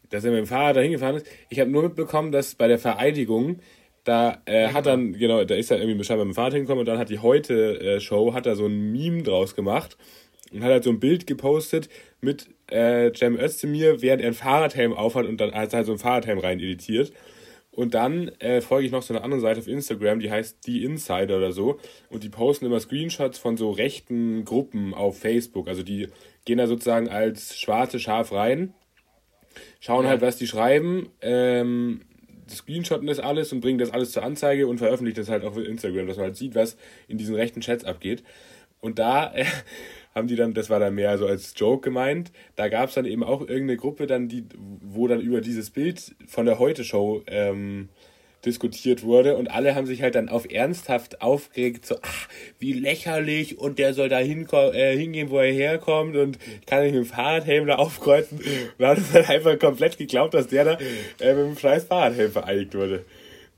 Dass 0.08 0.24
er 0.24 0.30
mit 0.30 0.38
dem 0.38 0.46
Fahrrad 0.46 0.74
dahin 0.74 0.92
gefahren 0.92 1.16
ist. 1.16 1.26
Ich 1.50 1.60
habe 1.60 1.70
nur 1.70 1.82
mitbekommen, 1.82 2.32
dass 2.32 2.54
bei 2.54 2.66
der 2.66 2.78
Vereidigung, 2.78 3.60
da 4.04 4.40
äh, 4.46 4.68
hat 4.68 4.86
dann, 4.86 5.12
genau, 5.12 5.44
da 5.44 5.54
ist 5.54 5.70
er 5.70 5.78
irgendwie 5.78 6.02
scheinbar 6.02 6.24
mit 6.24 6.34
dem 6.34 6.36
Fahrrad 6.36 6.54
hingekommen 6.54 6.80
und 6.80 6.86
dann 6.86 6.98
hat 6.98 7.10
die 7.10 7.18
Heute-Show, 7.18 8.32
hat 8.32 8.46
da 8.46 8.56
so 8.56 8.66
ein 8.66 8.90
Meme 8.90 9.22
draus 9.22 9.54
gemacht 9.54 9.98
und 10.50 10.64
hat 10.64 10.70
halt 10.70 10.84
so 10.84 10.90
ein 10.90 10.98
Bild 10.98 11.26
gepostet 11.26 11.90
mit 12.22 12.48
äh, 12.68 13.12
Cem 13.14 13.38
Özdemir, 13.38 14.00
während 14.00 14.22
er 14.22 14.28
einen 14.28 14.34
Fahrradhelm 14.34 14.94
aufhat 14.94 15.26
und 15.26 15.38
dann 15.42 15.52
hat 15.52 15.74
er 15.74 15.78
halt 15.78 15.86
so 15.86 15.92
einen 15.92 15.98
Fahrradhelm 15.98 16.38
rein 16.38 16.58
editiert. 16.58 17.12
Und 17.72 17.94
dann 17.94 18.28
äh, 18.40 18.60
folge 18.60 18.86
ich 18.86 18.92
noch 18.92 19.02
so 19.02 19.14
einer 19.14 19.22
anderen 19.22 19.40
Seite 19.40 19.60
auf 19.60 19.68
Instagram, 19.68 20.20
die 20.20 20.30
heißt 20.30 20.66
Die 20.66 20.84
Insider 20.84 21.36
oder 21.36 21.52
so. 21.52 21.78
Und 22.08 22.24
die 22.24 22.28
posten 22.28 22.66
immer 22.66 22.80
Screenshots 22.80 23.38
von 23.38 23.56
so 23.56 23.70
rechten 23.70 24.44
Gruppen 24.44 24.92
auf 24.92 25.18
Facebook. 25.18 25.68
Also 25.68 25.82
die 25.82 26.08
gehen 26.44 26.58
da 26.58 26.66
sozusagen 26.66 27.08
als 27.08 27.58
schwarze 27.58 27.98
Schaf 28.00 28.32
rein, 28.32 28.74
schauen 29.80 30.04
Ja. 30.04 30.10
halt, 30.10 30.20
was 30.22 30.36
die 30.36 30.46
schreiben, 30.46 31.10
ähm, 31.20 32.02
screenshotten 32.48 33.06
das 33.06 33.20
alles 33.20 33.52
und 33.52 33.60
bringen 33.60 33.78
das 33.78 33.90
alles 33.90 34.12
zur 34.12 34.22
Anzeige 34.24 34.66
und 34.66 34.78
veröffentlichen 34.78 35.16
das 35.20 35.28
halt 35.28 35.44
auf 35.44 35.56
Instagram, 35.56 36.06
dass 36.06 36.16
man 36.16 36.26
halt 36.26 36.36
sieht, 36.36 36.54
was 36.54 36.76
in 37.08 37.18
diesen 37.18 37.34
rechten 37.34 37.60
Chats 37.60 37.84
abgeht. 37.84 38.24
Und 38.80 38.98
da 38.98 39.32
äh, 39.34 39.44
haben 40.14 40.26
die 40.26 40.36
dann, 40.36 40.54
das 40.54 40.70
war 40.70 40.80
dann 40.80 40.94
mehr 40.94 41.16
so 41.18 41.26
als 41.26 41.54
Joke 41.56 41.82
gemeint, 41.82 42.32
da 42.56 42.68
gab 42.68 42.88
es 42.88 42.94
dann 42.94 43.04
eben 43.04 43.22
auch 43.22 43.40
irgendeine 43.40 43.76
Gruppe 43.76 44.06
dann, 44.06 44.28
die, 44.28 44.44
wo 44.56 45.06
dann 45.06 45.20
über 45.20 45.40
dieses 45.40 45.70
Bild 45.70 46.14
von 46.26 46.46
der 46.46 46.58
Heute-Show 46.58 47.22
ähm, 47.28 47.88
diskutiert 48.44 49.02
wurde 49.02 49.36
und 49.36 49.50
alle 49.50 49.74
haben 49.74 49.86
sich 49.86 50.02
halt 50.02 50.14
dann 50.14 50.28
auf 50.28 50.50
ernsthaft 50.50 51.20
aufgeregt, 51.20 51.86
so, 51.86 51.96
ach, 52.02 52.28
wie 52.58 52.72
lächerlich 52.72 53.58
und 53.58 53.78
der 53.78 53.94
soll 53.94 54.08
da 54.08 54.20
äh, 54.20 54.96
hingehen, 54.96 55.30
wo 55.30 55.38
er 55.38 55.52
herkommt 55.52 56.16
und 56.16 56.38
kann 56.66 56.82
nicht 56.82 56.94
mit 56.94 57.04
dem 57.04 57.06
Fahrradhelm 57.06 57.66
da 57.66 57.76
aufkreuzen. 57.76 58.40
Und 58.78 58.86
hat 58.86 58.98
es 58.98 59.12
dann 59.12 59.24
einfach 59.26 59.58
komplett 59.58 59.98
geglaubt, 59.98 60.34
dass 60.34 60.48
der 60.48 60.64
da 60.64 60.78
äh, 61.20 61.34
mit 61.34 61.44
dem 61.44 61.58
scheiß 61.58 61.84
Fahrradhelm 61.84 62.32
vereinigt 62.32 62.74
wurde. 62.74 63.04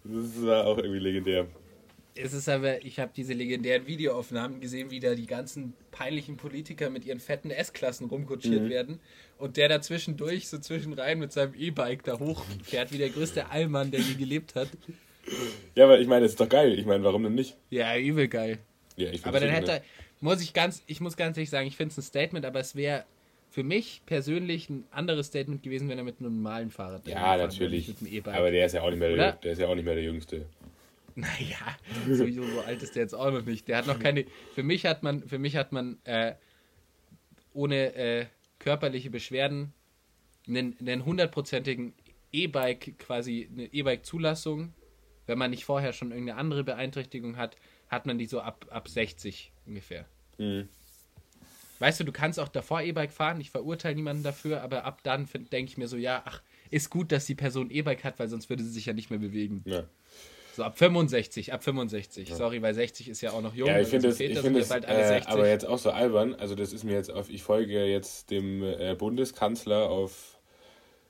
Das 0.04 0.44
war 0.44 0.66
auch 0.66 0.78
irgendwie 0.78 0.98
legendär 0.98 1.46
es 2.14 2.32
ist 2.32 2.48
aber, 2.48 2.84
ich 2.84 2.98
habe 2.98 3.10
diese 3.16 3.32
legendären 3.32 3.86
Videoaufnahmen 3.86 4.60
gesehen, 4.60 4.90
wie 4.90 5.00
da 5.00 5.14
die 5.14 5.26
ganzen 5.26 5.72
peinlichen 5.90 6.36
Politiker 6.36 6.90
mit 6.90 7.04
ihren 7.04 7.20
fetten 7.20 7.50
S-Klassen 7.50 8.06
rumkutschiert 8.06 8.62
mhm. 8.62 8.68
werden 8.68 9.00
und 9.42 9.56
der 9.56 9.68
da 9.68 9.80
zwischendurch, 9.80 10.48
so 10.48 10.58
zwischenrein 10.58 11.18
mit 11.18 11.32
seinem 11.32 11.54
E-Bike 11.54 12.04
da 12.04 12.16
hochfährt, 12.16 12.92
wie 12.92 12.98
der 12.98 13.10
größte 13.10 13.50
Allmann, 13.50 13.90
der 13.90 13.98
je 13.98 14.14
gelebt 14.14 14.54
hat. 14.54 14.68
Ja, 15.74 15.84
aber 15.84 15.98
ich 15.98 16.06
meine, 16.06 16.22
das 16.22 16.32
ist 16.32 16.40
doch 16.40 16.48
geil. 16.48 16.78
Ich 16.78 16.86
meine, 16.86 17.02
warum 17.02 17.24
denn 17.24 17.34
nicht? 17.34 17.56
Ja, 17.68 17.96
übel 17.96 18.28
geil. 18.28 18.58
Ja, 18.96 19.10
ich 19.10 19.26
aber 19.26 19.40
dann 19.40 19.50
hätte, 19.50 19.72
er, 19.72 19.82
muss 20.20 20.40
ich 20.40 20.52
ganz, 20.52 20.84
ich 20.86 21.00
muss 21.00 21.16
ganz 21.16 21.36
ehrlich 21.36 21.50
sagen, 21.50 21.66
ich 21.66 21.76
finde 21.76 21.90
es 21.90 21.98
ein 21.98 22.02
Statement, 22.02 22.46
aber 22.46 22.60
es 22.60 22.76
wäre 22.76 23.04
für 23.50 23.64
mich 23.64 24.02
persönlich 24.06 24.70
ein 24.70 24.84
anderes 24.92 25.26
Statement 25.26 25.64
gewesen, 25.64 25.88
wenn 25.88 25.98
er 25.98 26.04
mit 26.04 26.20
einem 26.20 26.36
normalen 26.36 26.70
Fahrrad 26.70 27.06
Ja, 27.08 27.36
natürlich. 27.36 27.92
E 28.04 28.22
aber 28.24 28.52
der 28.52 28.66
ist 28.66 28.74
ja 28.74 28.82
auch 28.82 28.90
nicht 28.90 29.00
mehr 29.00 29.16
der, 29.16 29.32
der 29.32 29.52
ist 29.52 29.58
ja 29.58 29.66
auch 29.66 29.74
nicht 29.74 29.84
mehr 29.84 29.94
der 29.94 30.04
Jüngste. 30.04 30.46
Naja, 31.16 31.76
so, 32.08 32.26
so 32.26 32.60
alt 32.64 32.82
ist 32.82 32.94
der 32.94 33.02
jetzt 33.02 33.14
auch 33.14 33.32
noch 33.32 33.44
nicht. 33.44 33.66
Der 33.66 33.78
hat 33.78 33.86
noch 33.86 33.98
keine. 33.98 34.24
Für 34.54 34.62
mich 34.62 34.86
hat 34.86 35.02
man, 35.02 35.26
für 35.26 35.38
mich 35.38 35.56
hat 35.56 35.72
man 35.72 35.98
äh, 36.04 36.34
ohne 37.52 37.94
äh, 37.94 38.26
körperliche 38.62 39.10
Beschwerden 39.10 39.74
einen 40.46 41.04
hundertprozentigen 41.04 41.94
E-Bike, 42.30 42.98
quasi 42.98 43.48
eine 43.52 43.64
E-Bike-Zulassung. 43.66 44.72
Wenn 45.26 45.38
man 45.38 45.50
nicht 45.50 45.64
vorher 45.64 45.92
schon 45.92 46.12
irgendeine 46.12 46.38
andere 46.38 46.64
Beeinträchtigung 46.64 47.36
hat, 47.36 47.56
hat 47.88 48.06
man 48.06 48.18
die 48.18 48.26
so 48.26 48.40
ab, 48.40 48.66
ab 48.70 48.88
60 48.88 49.52
ungefähr. 49.66 50.06
Mhm. 50.38 50.68
Weißt 51.80 51.98
du, 51.98 52.04
du 52.04 52.12
kannst 52.12 52.38
auch 52.38 52.48
davor 52.48 52.82
E-Bike 52.82 53.12
fahren, 53.12 53.40
ich 53.40 53.50
verurteile 53.50 53.96
niemanden 53.96 54.22
dafür, 54.22 54.62
aber 54.62 54.84
ab 54.84 55.00
dann 55.02 55.28
denke 55.50 55.70
ich 55.70 55.76
mir 55.76 55.88
so, 55.88 55.96
ja, 55.96 56.22
ach, 56.24 56.40
ist 56.70 56.88
gut, 56.88 57.10
dass 57.10 57.26
die 57.26 57.34
Person 57.34 57.70
E-Bike 57.70 58.04
hat, 58.04 58.20
weil 58.20 58.28
sonst 58.28 58.48
würde 58.48 58.62
sie 58.62 58.70
sich 58.70 58.86
ja 58.86 58.92
nicht 58.92 59.10
mehr 59.10 59.18
bewegen. 59.18 59.62
Ja. 59.66 59.84
So 60.54 60.64
ab 60.64 60.76
65, 60.76 61.52
ab 61.52 61.64
65. 61.64 62.28
Ja. 62.28 62.36
Sorry, 62.36 62.60
weil 62.60 62.74
60 62.74 63.08
ist 63.08 63.22
ja 63.22 63.30
auch 63.32 63.40
noch 63.40 63.54
jung. 63.54 63.68
Ja, 63.68 63.80
ich 63.80 63.88
finde 63.88 64.08
es 64.08 64.20
ich 64.20 64.38
find 64.38 64.70
halt 64.70 64.84
äh, 64.84 65.22
aber 65.26 65.48
jetzt 65.48 65.66
auch 65.66 65.78
so 65.78 65.90
albern. 65.90 66.34
Also 66.34 66.54
das 66.54 66.74
ist 66.74 66.84
mir 66.84 66.92
jetzt 66.92 67.10
auf, 67.10 67.30
ich 67.30 67.42
folge 67.42 67.84
jetzt 67.86 68.30
dem 68.30 68.62
äh, 68.62 68.94
Bundeskanzler 68.94 69.88
auf, 69.88 70.38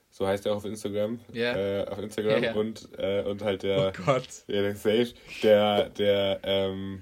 so 0.09 0.25
heißt 0.25 0.45
er 0.45 0.55
auf 0.55 0.63
Instagram, 0.63 1.19
ja. 1.33 1.55
äh, 1.55 1.87
auf 1.87 1.99
Instagram 1.99 2.41
ja, 2.41 2.53
und, 2.53 2.87
äh, 2.97 3.23
und 3.23 3.41
halt 3.41 3.63
der, 3.63 3.93
oh 3.93 4.03
Gott. 4.05 4.27
Ja, 4.47 4.61
der 4.61 4.75
Safe, 4.75 5.13
der, 5.43 5.89
der 5.89 6.39
ähm, 6.43 7.01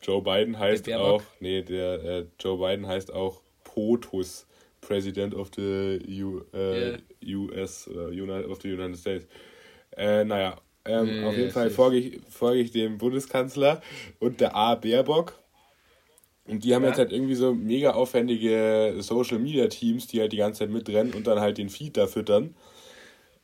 Joe 0.00 0.22
Biden 0.22 0.56
heißt 0.56 0.92
auch, 0.92 1.22
nee, 1.40 1.62
der 1.62 2.04
äh, 2.04 2.26
Joe 2.38 2.56
Biden 2.56 2.86
heißt 2.86 3.12
auch 3.12 3.42
POTUS, 3.64 4.46
President 4.80 5.34
of 5.34 5.50
the 5.56 5.98
U, 6.22 6.42
yeah. 6.54 6.98
US, 7.24 7.88
United, 7.88 8.48
of 8.48 8.60
the 8.60 8.72
United 8.72 8.96
States. 8.96 9.26
Äh, 9.96 10.24
naja, 10.24 10.60
ähm, 10.84 11.06
nee, 11.06 11.24
auf 11.24 11.36
jeden 11.36 11.50
Fall 11.50 11.70
folge 11.70 11.96
ich, 11.96 12.20
folge 12.28 12.60
ich 12.60 12.70
dem 12.70 12.98
Bundeskanzler 12.98 13.82
und 14.18 14.40
der 14.40 14.54
A. 14.54 14.74
Baerbock. 14.74 15.38
Und 16.46 16.64
die 16.64 16.74
haben 16.74 16.82
ja. 16.82 16.90
jetzt 16.90 16.98
halt 16.98 17.12
irgendwie 17.12 17.34
so 17.34 17.54
mega 17.54 17.92
aufwendige 17.92 18.96
Social 18.98 19.38
Media 19.38 19.66
Teams, 19.68 20.06
die 20.06 20.20
halt 20.20 20.32
die 20.32 20.36
ganze 20.36 20.60
Zeit 20.60 20.70
mitrennen 20.70 21.14
und 21.14 21.26
dann 21.26 21.40
halt 21.40 21.56
den 21.56 21.70
Feed 21.70 21.96
da 21.96 22.06
füttern. 22.06 22.54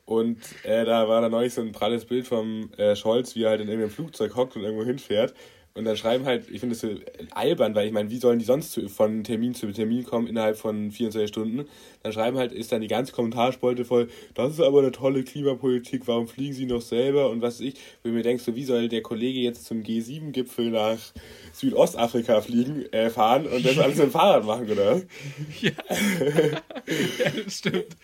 Und 0.04 0.38
äh, 0.64 0.84
da 0.84 1.08
war 1.08 1.22
da 1.22 1.28
neulich 1.28 1.54
so 1.54 1.62
ein 1.62 1.72
pralles 1.72 2.04
Bild 2.04 2.26
vom 2.26 2.70
äh, 2.76 2.96
Scholz, 2.96 3.36
wie 3.36 3.44
er 3.44 3.50
halt 3.50 3.60
in 3.60 3.68
irgendeinem 3.68 3.92
Flugzeug 3.92 4.34
hockt 4.36 4.56
und 4.56 4.64
irgendwo 4.64 4.84
hinfährt. 4.84 5.34
Und 5.74 5.84
dann 5.84 5.96
schreiben 5.96 6.24
halt, 6.24 6.50
ich 6.50 6.58
finde 6.60 6.74
das 6.74 6.80
so 6.80 6.88
albern, 7.30 7.76
weil 7.76 7.86
ich 7.86 7.92
meine, 7.92 8.10
wie 8.10 8.18
sollen 8.18 8.40
die 8.40 8.44
sonst 8.44 8.72
zu, 8.72 8.88
von 8.88 9.22
Termin 9.22 9.54
zu 9.54 9.70
Termin 9.72 10.04
kommen 10.04 10.26
innerhalb 10.26 10.56
von 10.56 10.90
24 10.90 11.28
Stunden? 11.28 11.68
Dann 12.02 12.12
schreiben 12.12 12.38
halt, 12.38 12.50
ist 12.52 12.72
dann 12.72 12.80
die 12.80 12.88
ganze 12.88 13.12
Kommentarspalte 13.12 13.84
voll, 13.84 14.08
das 14.34 14.54
ist 14.54 14.60
aber 14.60 14.80
eine 14.80 14.90
tolle 14.90 15.22
Klimapolitik, 15.22 16.02
warum 16.06 16.26
fliegen 16.26 16.54
sie 16.54 16.66
noch 16.66 16.82
selber 16.82 17.30
und 17.30 17.40
was 17.40 17.60
weiß 17.60 17.66
ich. 17.68 17.74
Wo 18.02 18.08
ich 18.08 18.14
mir 18.14 18.22
denkst, 18.22 18.42
so, 18.42 18.56
wie 18.56 18.64
soll 18.64 18.88
der 18.88 19.02
Kollege 19.02 19.38
jetzt 19.38 19.64
zum 19.64 19.82
G7-Gipfel 19.82 20.70
nach 20.70 20.98
Südostafrika 21.52 22.40
fliegen, 22.40 22.92
äh, 22.92 23.08
fahren 23.08 23.46
und 23.46 23.64
das 23.64 23.78
alles 23.78 23.96
mit 23.96 24.06
dem 24.06 24.10
Fahrrad 24.12 24.44
machen, 24.44 24.70
oder? 24.70 25.02
Ja, 25.60 25.70
ja 26.50 27.30
das 27.44 27.58
stimmt. 27.58 27.96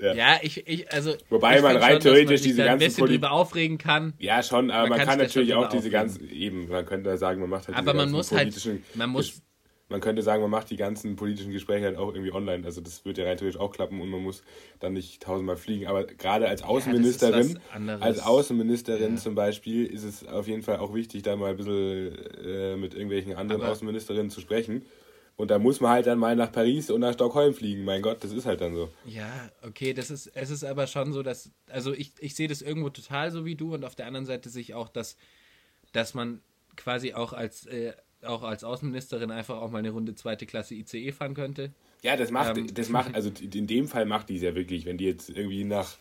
Ja, 0.00 0.14
ja 0.14 0.38
ich, 0.42 0.66
ich, 0.66 0.92
also. 0.92 1.14
Wobei 1.28 1.56
ich 1.56 1.62
man 1.62 1.76
rein 1.76 1.92
schon, 1.92 2.00
theoretisch 2.00 2.42
diese 2.42 2.64
ganzen. 2.64 2.72
ein 2.72 2.78
bisschen 2.78 3.04
Poli 3.04 3.14
drüber 3.14 3.32
aufregen 3.32 3.78
kann. 3.78 4.14
Ja, 4.18 4.42
schon, 4.42 4.70
aber 4.70 4.88
man, 4.88 4.98
man 4.98 5.06
kann, 5.06 5.18
natürlich 5.18 5.54
auch 5.54 5.68
diese 5.68 5.90
ganzen, 5.90 6.30
eben, 6.30 6.68
man 6.68 6.86
könnte 6.86 7.16
sagen, 7.18 7.40
man 7.40 7.50
macht 7.50 7.68
halt 7.68 7.76
aber 7.76 7.94
man 7.94 8.10
muss 8.10 8.32
halt, 8.32 8.54
man 8.94 9.10
muss. 9.10 9.42
Man 9.90 10.00
könnte 10.00 10.22
sagen, 10.22 10.40
man 10.40 10.52
macht 10.52 10.70
die 10.70 10.76
ganzen 10.76 11.16
politischen 11.16 11.50
Gespräche 11.50 11.84
halt 11.84 11.96
auch 11.96 12.14
irgendwie 12.14 12.32
online. 12.32 12.64
Also 12.64 12.80
das 12.80 13.04
wird 13.04 13.18
ja 13.18 13.24
rein 13.24 13.36
theoretisch 13.36 13.60
auch 13.60 13.72
klappen 13.72 14.00
und 14.00 14.08
man 14.08 14.22
muss 14.22 14.44
dann 14.78 14.92
nicht 14.92 15.20
tausendmal 15.20 15.56
fliegen. 15.56 15.88
Aber 15.88 16.04
gerade 16.04 16.46
als 16.46 16.62
Außenministerin, 16.62 17.58
ja, 17.74 17.96
als 17.98 18.20
Außenministerin 18.20 19.14
ja. 19.14 19.20
zum 19.20 19.34
Beispiel, 19.34 19.86
ist 19.86 20.04
es 20.04 20.24
auf 20.28 20.46
jeden 20.46 20.62
Fall 20.62 20.76
auch 20.76 20.94
wichtig, 20.94 21.22
da 21.24 21.34
mal 21.34 21.50
ein 21.50 21.56
bisschen 21.56 22.16
äh, 22.44 22.76
mit 22.76 22.94
irgendwelchen 22.94 23.34
anderen 23.34 23.62
aber 23.62 23.72
Außenministerinnen 23.72 24.30
zu 24.30 24.40
sprechen. 24.40 24.86
Und 25.40 25.50
da 25.50 25.58
muss 25.58 25.80
man 25.80 25.92
halt 25.92 26.06
dann 26.06 26.18
mal 26.18 26.36
nach 26.36 26.52
Paris 26.52 26.90
und 26.90 27.00
nach 27.00 27.14
Stockholm 27.14 27.54
fliegen. 27.54 27.84
Mein 27.84 28.02
Gott, 28.02 28.22
das 28.22 28.32
ist 28.32 28.44
halt 28.44 28.60
dann 28.60 28.74
so. 28.74 28.90
Ja, 29.06 29.50
okay, 29.62 29.94
das 29.94 30.10
ist, 30.10 30.26
es 30.34 30.50
ist 30.50 30.64
aber 30.64 30.86
schon 30.86 31.12
so, 31.14 31.22
dass, 31.22 31.50
also 31.68 31.94
ich, 31.94 32.12
ich 32.20 32.34
sehe 32.34 32.46
das 32.46 32.60
irgendwo 32.60 32.90
total 32.90 33.30
so 33.30 33.46
wie 33.46 33.54
du 33.54 33.72
und 33.72 33.84
auf 33.84 33.94
der 33.94 34.06
anderen 34.06 34.26
Seite 34.26 34.50
sehe 34.50 34.60
ich 34.60 34.74
auch, 34.74 34.88
dass, 34.88 35.16
dass 35.92 36.12
man 36.12 36.42
quasi 36.76 37.14
auch 37.14 37.32
als, 37.32 37.64
äh, 37.66 37.94
auch 38.22 38.42
als 38.42 38.64
Außenministerin 38.64 39.30
einfach 39.30 39.56
auch 39.62 39.70
mal 39.70 39.78
eine 39.78 39.90
Runde 39.90 40.14
zweite 40.14 40.44
Klasse 40.44 40.74
ICE 40.74 41.12
fahren 41.12 41.34
könnte. 41.34 41.72
Ja, 42.02 42.16
das 42.16 42.30
macht, 42.30 42.58
ähm, 42.58 42.72
das 42.72 42.88
macht, 42.90 43.14
also 43.14 43.30
in 43.40 43.66
dem 43.66 43.88
Fall 43.88 44.06
macht 44.06 44.28
die 44.28 44.36
es 44.36 44.42
ja 44.42 44.54
wirklich, 44.54 44.84
wenn 44.84 44.98
die 44.98 45.04
jetzt 45.04 45.30
irgendwie 45.30 45.64
nach 45.64 45.96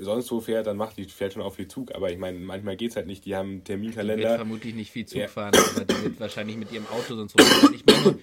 sonst 0.00 0.30
wo 0.30 0.40
fährt, 0.40 0.66
dann 0.66 0.76
macht 0.76 0.96
die, 0.96 1.04
fährt 1.04 1.32
schon 1.32 1.42
auch 1.42 1.54
viel 1.54 1.68
Zug. 1.68 1.94
Aber 1.94 2.10
ich 2.10 2.18
meine, 2.18 2.38
manchmal 2.38 2.76
geht 2.76 2.90
es 2.90 2.96
halt 2.96 3.06
nicht. 3.06 3.24
Die 3.24 3.36
haben 3.36 3.50
einen 3.50 3.64
Terminkalender. 3.64 4.16
Die 4.16 4.22
wird 4.22 4.36
vermutlich 4.36 4.74
nicht 4.74 4.90
viel 4.90 5.06
Zug 5.06 5.20
ja. 5.20 5.28
fahren, 5.28 5.52
aber 5.54 5.84
die 5.84 6.02
wird 6.04 6.20
wahrscheinlich 6.20 6.56
mit 6.56 6.72
ihrem 6.72 6.86
Auto 6.86 7.16
sonst 7.16 7.38
rumfahren. 7.38 7.74
Ich 7.74 7.84
meine, 7.86 8.18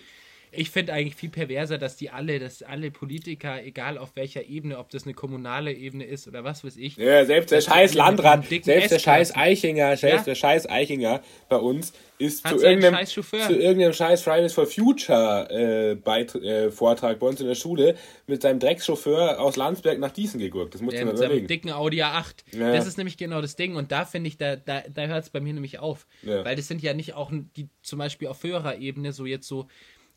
ich 0.52 0.70
finde 0.70 0.94
eigentlich 0.94 1.16
viel 1.16 1.30
perverser, 1.30 1.78
dass 1.78 1.96
die 1.96 2.10
alle, 2.10 2.38
dass 2.40 2.62
alle 2.62 2.92
Politiker, 2.92 3.64
egal 3.64 3.98
auf 3.98 4.16
welcher 4.16 4.46
Ebene, 4.46 4.78
ob 4.78 4.90
das 4.90 5.04
eine 5.04 5.14
kommunale 5.14 5.72
Ebene 5.74 6.04
ist 6.04 6.28
oder 6.28 6.44
was 6.44 6.64
weiß 6.64 6.76
ich. 6.76 6.98
Ja, 6.98 7.26
selbst 7.26 7.52
der 7.52 7.62
scheiß 7.62 7.94
Landrat, 7.94 8.46
selbst 8.48 8.92
der 8.92 9.00
scheiß 9.00 9.36
Eichinger, 9.36 9.96
selbst 9.96 10.28
ja? 10.28 10.32
der 10.32 10.36
scheiß 10.36 10.70
Eichinger 10.70 11.22
bei 11.48 11.56
uns 11.56 11.94
ist 12.18 12.46
zu 12.48 12.58
irgendeinem, 12.58 13.06
zu 13.06 13.22
irgendeinem 13.32 13.94
scheiß 13.94 14.22
Fridays 14.22 14.54
for 14.54 14.68
Future 14.68 15.50
äh, 15.50 15.96
Beit 15.96 16.36
äh, 16.36 16.70
Vortrag 16.70 17.20
bei 17.20 17.28
uns 17.28 17.40
in 17.40 17.48
der 17.48 17.56
Schule 17.56 17.96
mit 18.28 18.42
seinem 18.42 18.60
Dreckschauffeur 18.60 19.40
aus 19.40 19.56
Landsberg 19.56 20.00
nach 20.00 20.12
Diesen 20.12 20.40
gegurkt. 20.40 20.76
Das 20.76 20.82
muss 20.82 20.94
ja, 20.94 21.00
man 21.00 21.10
mit 21.10 21.18
überlegen. 21.18 21.40
Seinem 21.40 21.48
dicken 21.48 21.72
Audi 21.72 22.04
A8. 22.04 22.36
Ja. 22.52 22.74
Das 22.74 22.86
ist 22.86 22.98
nämlich 22.98 23.18
genau 23.18 23.42
das 23.42 23.56
Ding 23.56 23.76
und 23.76 23.92
da 23.92 24.06
finde 24.06 24.28
ich, 24.28 24.38
da, 24.38 24.56
da, 24.58 24.84
da 24.94 25.06
hört 25.08 25.24
es 25.24 25.30
bei 25.30 25.40
mir 25.40 25.54
nämlich 25.54 25.80
auf. 25.80 26.06
Ja. 26.22 26.46
Weil 26.46 26.56
das 26.56 26.68
sind 26.68 26.82
ja 26.84 26.94
nicht 26.94 27.14
auch 27.14 27.32
die 27.56 27.70
zum 27.82 28.00
Beispiel 28.00 28.28
auf 28.28 28.44
höherer 28.44 28.78
Ebene 28.78 29.14
so 29.14 29.26
jetzt 29.26 29.48
so 29.48 29.68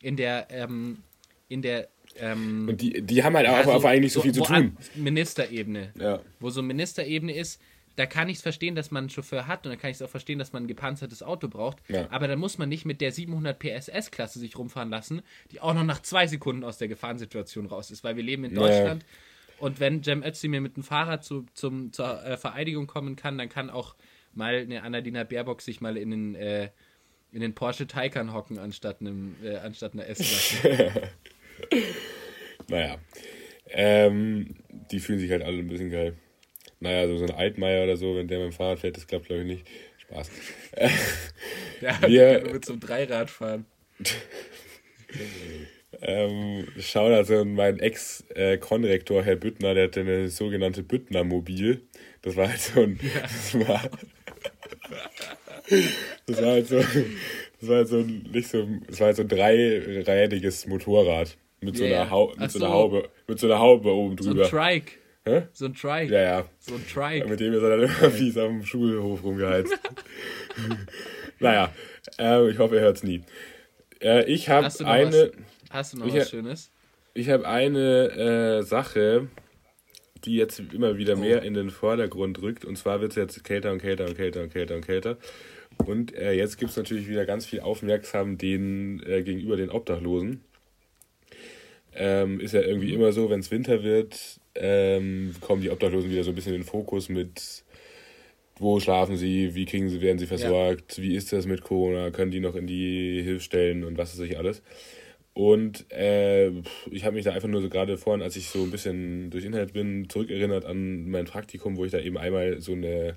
in 0.05 0.17
der, 0.17 0.49
ähm, 0.51 1.03
in 1.49 1.63
der 1.63 1.89
ähm, 2.17 2.69
und 2.69 2.81
die, 2.81 3.03
die 3.03 3.25
haben 3.25 3.35
halt 3.35 3.47
ja, 3.47 3.61
auch, 3.61 3.65
so, 3.65 3.73
auch 3.73 3.85
eigentlich 3.85 4.13
so, 4.13 4.21
so 4.21 4.25
viel 4.25 4.33
zu 4.33 4.43
tun. 4.43 4.77
Ministerebene. 4.95 5.93
Ja. 5.99 6.21
Wo 6.39 6.51
so 6.51 6.63
Ministerebene 6.63 7.35
ist, 7.35 7.61
da 7.97 8.07
kann 8.07 8.29
ich 8.29 8.37
es 8.37 8.43
verstehen, 8.43 8.75
dass 8.75 8.91
man 8.91 9.05
einen 9.05 9.11
Chauffeur 9.11 9.47
hat 9.47 9.67
und 9.67 9.73
da 9.73 9.77
kann 9.77 9.91
ich 9.91 9.97
es 9.97 10.03
auch 10.03 10.11
verstehen, 10.11 10.39
dass 10.39 10.53
man 10.53 10.65
ein 10.65 10.69
gepanzertes 10.69 11.23
Auto 11.23 11.49
braucht. 11.49 11.79
Ja. 11.89 12.07
Aber 12.11 12.29
dann 12.29 12.39
muss 12.39 12.59
man 12.59 12.69
nicht 12.69 12.85
mit 12.85 13.01
der 13.01 13.13
700 13.13 13.59
PSS-Klasse 13.59 14.39
sich 14.39 14.59
rumfahren 14.59 14.91
lassen, 14.91 15.23
die 15.51 15.61
auch 15.61 15.75
noch 15.75 15.85
nach 15.85 16.03
zwei 16.03 16.27
Sekunden 16.27 16.65
aus 16.65 16.79
der 16.79 16.89
Gefahrensituation 16.89 17.67
raus 17.67 17.91
ist, 17.91 18.05
weil 18.05 18.17
wir 18.17 18.23
leben 18.23 18.45
in 18.45 18.55
Deutschland. 18.55 19.03
Ja. 19.03 19.09
Und 19.59 19.81
wenn 19.81 20.03
Jem 20.03 20.23
Özdemir 20.23 20.61
mit 20.61 20.77
dem 20.77 20.83
Fahrrad 20.83 21.25
zu, 21.25 21.47
zum, 21.55 21.93
zur 21.93 22.25
äh, 22.25 22.37
Vereidigung 22.37 22.87
kommen 22.87 23.17
kann, 23.17 23.39
dann 23.39 23.49
kann 23.49 23.71
auch 23.71 23.95
mal 24.33 24.57
eine 24.57 24.83
Annalena 24.83 25.25
Baerbock 25.25 25.63
sich 25.63 25.81
mal 25.81 25.97
in 25.97 26.11
den 26.11 26.35
äh, 26.35 26.71
in 27.35 27.41
den 27.41 27.55
Porsche 27.55 27.87
Taycan 27.87 28.33
hocken 28.33 28.59
anstatt, 28.59 29.01
einem, 29.01 29.35
äh, 29.43 29.57
anstatt 29.57 29.93
einer 29.95 30.07
S-Klasse. 30.07 31.11
naja. 32.69 32.97
Ähm, 33.71 34.55
die 34.91 35.01
fühlen 35.01 35.19
sich 35.19 35.31
halt 35.31 35.43
alle 35.43 35.59
ein 35.59 35.67
bisschen 35.67 35.91
geil. 35.91 36.15
Naja, 36.79 37.09
so, 37.09 37.17
so 37.19 37.25
ein 37.25 37.33
Altmaier 37.33 37.85
oder 37.85 37.97
so, 37.97 38.15
wenn 38.15 38.29
der 38.29 38.39
mit 38.39 38.53
dem 38.53 38.53
Fahrrad 38.53 38.79
fährt, 38.79 38.97
das 38.97 39.07
klappt 39.07 39.27
glaube 39.27 39.43
ich 39.43 39.49
nicht. 39.49 39.67
Spaß. 39.99 40.31
Ja, 41.81 42.01
wir 42.09 42.53
mit 42.53 42.65
zum 42.65 42.81
Dreirad 42.81 43.31
fahren. 43.31 43.67
Ähm, 46.03 46.67
Shoutout 46.79 47.33
an 47.33 47.55
meinen 47.55 47.79
Ex-Konrektor, 47.79 49.23
Herr 49.23 49.37
Büttner, 49.37 49.75
der 49.75 49.85
hatte 49.85 50.01
eine 50.01 50.29
sogenannte 50.29 50.83
Büttner-Mobil. 50.83 51.83
Das 52.21 52.37
war 52.37 52.49
halt 52.49 52.61
so 52.61 52.83
ein. 52.83 52.99
Das 53.23 53.55
war, 53.67 53.89
das 56.27 56.43
war 56.43 56.51
halt 56.53 56.67
so. 56.69 56.77
Das 57.61 57.69
war 57.71 57.77
halt 57.77 57.89
so 57.89 57.99
ein, 57.99 58.29
nicht 58.33 58.49
so, 58.49 58.67
das 58.87 59.01
war 59.01 59.07
halt 59.09 59.17
so 59.17 59.23
ein 59.23 59.29
dreirädiges 59.29 60.67
Motorrad. 60.67 61.37
Mit 61.61 61.77
so, 61.79 61.85
einer, 61.85 62.11
Hau 62.11 62.33
mit 62.37 62.51
so 62.51 62.59
so. 62.59 62.65
einer 62.67 62.75
Haube, 62.75 63.09
mit 63.27 63.39
so 63.41 63.47
einer 63.47 63.59
Haube 63.59 63.91
oben 63.91 64.19
So 64.19 64.31
ein 64.31 64.37
drüber. 64.37 64.49
Trike. 64.51 64.93
Hä? 65.25 65.43
So 65.55 65.65
ein 65.65 65.75
Trike. 65.75 66.13
Ja, 66.13 66.21
ja. 66.21 66.45
So 66.59 66.75
ein 66.75 66.85
Trike. 66.87 67.27
Mit 67.27 67.41
dem 67.41 67.55
ist 67.55 67.63
er 67.63 67.71
dann 67.71 67.83
immer 67.85 68.11
fies 68.11 68.37
auf 68.37 68.49
dem 68.49 68.65
Schulhof 68.67 69.25
rumgeheizt. 69.25 69.73
naja, 71.41 71.73
äh, 72.19 72.51
ich 72.51 72.59
hoffe, 72.59 72.77
er 72.77 72.83
hört 72.83 72.97
es 72.99 73.03
nie. 73.03 73.23
Äh, 74.03 74.25
ich 74.31 74.51
habe 74.51 74.67
Hast 74.67 74.81
du 74.81 74.85
noch 74.85 74.91
eine, 74.91 75.13
was, 75.13 75.31
hast 75.71 75.93
du 75.95 75.99
noch 76.01 76.07
Ich- 76.07 76.15
was 76.17 76.29
Schönes? 76.31 76.71
ich 77.15 77.31
habe 77.31 77.49
eine 77.49 78.59
äh, 78.59 78.63
Sache, 78.63 79.29
die 80.25 80.37
jetzt 80.37 80.61
immer 80.73 80.97
wieder 80.99 81.17
mehr 81.17 81.41
Oh. 81.43 81.47
in 81.47 81.55
den 81.55 81.71
Vordergrund 81.71 82.41
rückt. 82.43 82.65
Und 82.65 82.77
zwar 82.77 83.01
wird 83.01 83.13
es 83.13 83.17
jetzt 83.17 83.45
kälter 83.45 83.73
und 83.73 83.81
kälter 83.81 84.07
und 84.07 84.17
kälter 84.17 84.43
und 84.43 84.53
kälter 84.53 84.75
und 84.77 84.87
kälter. 84.87 85.17
Und 85.85 86.15
äh, 86.15 86.33
jetzt 86.33 86.59
gibt 86.59 86.71
es 86.71 86.77
natürlich 86.77 87.09
wieder 87.09 87.27
ganz 87.27 87.47
viel 87.47 87.61
Aufmerksam 87.61 88.39
den, 88.39 89.03
äh, 89.07 89.23
gegenüber 89.23 89.57
den 89.57 89.71
Obdachlosen. 89.71 90.41
Ähm, 91.97 92.41
ist 92.41 92.53
ja 92.55 92.61
irgendwie 92.63 92.89
Mhm. 92.89 92.95
immer 92.95 93.13
so, 93.13 93.31
wenn 93.31 93.41
es 93.41 93.51
Winter 93.51 93.83
wird, 93.85 94.41
ähm, 94.57 95.35
kommen 95.41 95.63
die 95.63 95.71
Obdachlosen 95.71 96.11
wieder 96.11 96.25
so 96.25 96.31
ein 96.31 96.35
bisschen 96.35 96.55
in 96.55 96.61
den 96.63 96.67
Fokus 96.67 97.09
mit, 97.09 97.63
wo 98.59 98.81
schlafen 98.81 99.17
sie, 99.17 99.55
wie 99.55 99.65
kriegen 99.65 99.89
sie, 99.89 100.01
werden 100.01 100.19
sie 100.19 100.27
versorgt, 100.27 101.01
wie 101.01 101.15
ist 101.15 101.33
das 101.33 101.47
mit 101.47 101.63
Corona, 101.63 102.11
können 102.11 102.31
die 102.31 102.41
noch 102.41 102.55
in 102.57 102.67
die 102.67 103.21
Hilfsstellen 103.23 103.85
und 103.85 103.97
was 103.99 104.13
weiß 104.19 104.27
ich 104.29 104.39
alles. 104.39 104.63
Und 105.35 105.91
äh, 105.91 106.51
ich 106.91 107.05
habe 107.05 107.17
mich 107.17 107.25
da 107.25 107.33
einfach 107.33 107.49
nur 107.49 107.61
so 107.61 107.69
gerade 107.69 107.99
vorhin, 107.99 108.23
als 108.23 108.37
ich 108.37 108.49
so 108.49 108.63
ein 108.63 108.71
bisschen 108.71 109.31
durch 109.31 109.45
Internet 109.45 109.73
bin, 109.73 110.09
zurückerinnert 110.09 110.65
an 110.65 111.11
mein 111.11 111.25
Praktikum, 111.25 111.77
wo 111.77 111.85
ich 111.85 111.91
da 111.91 111.99
eben 111.99 112.17
einmal 112.17 112.61
so 112.61 112.73
eine, 112.73 113.17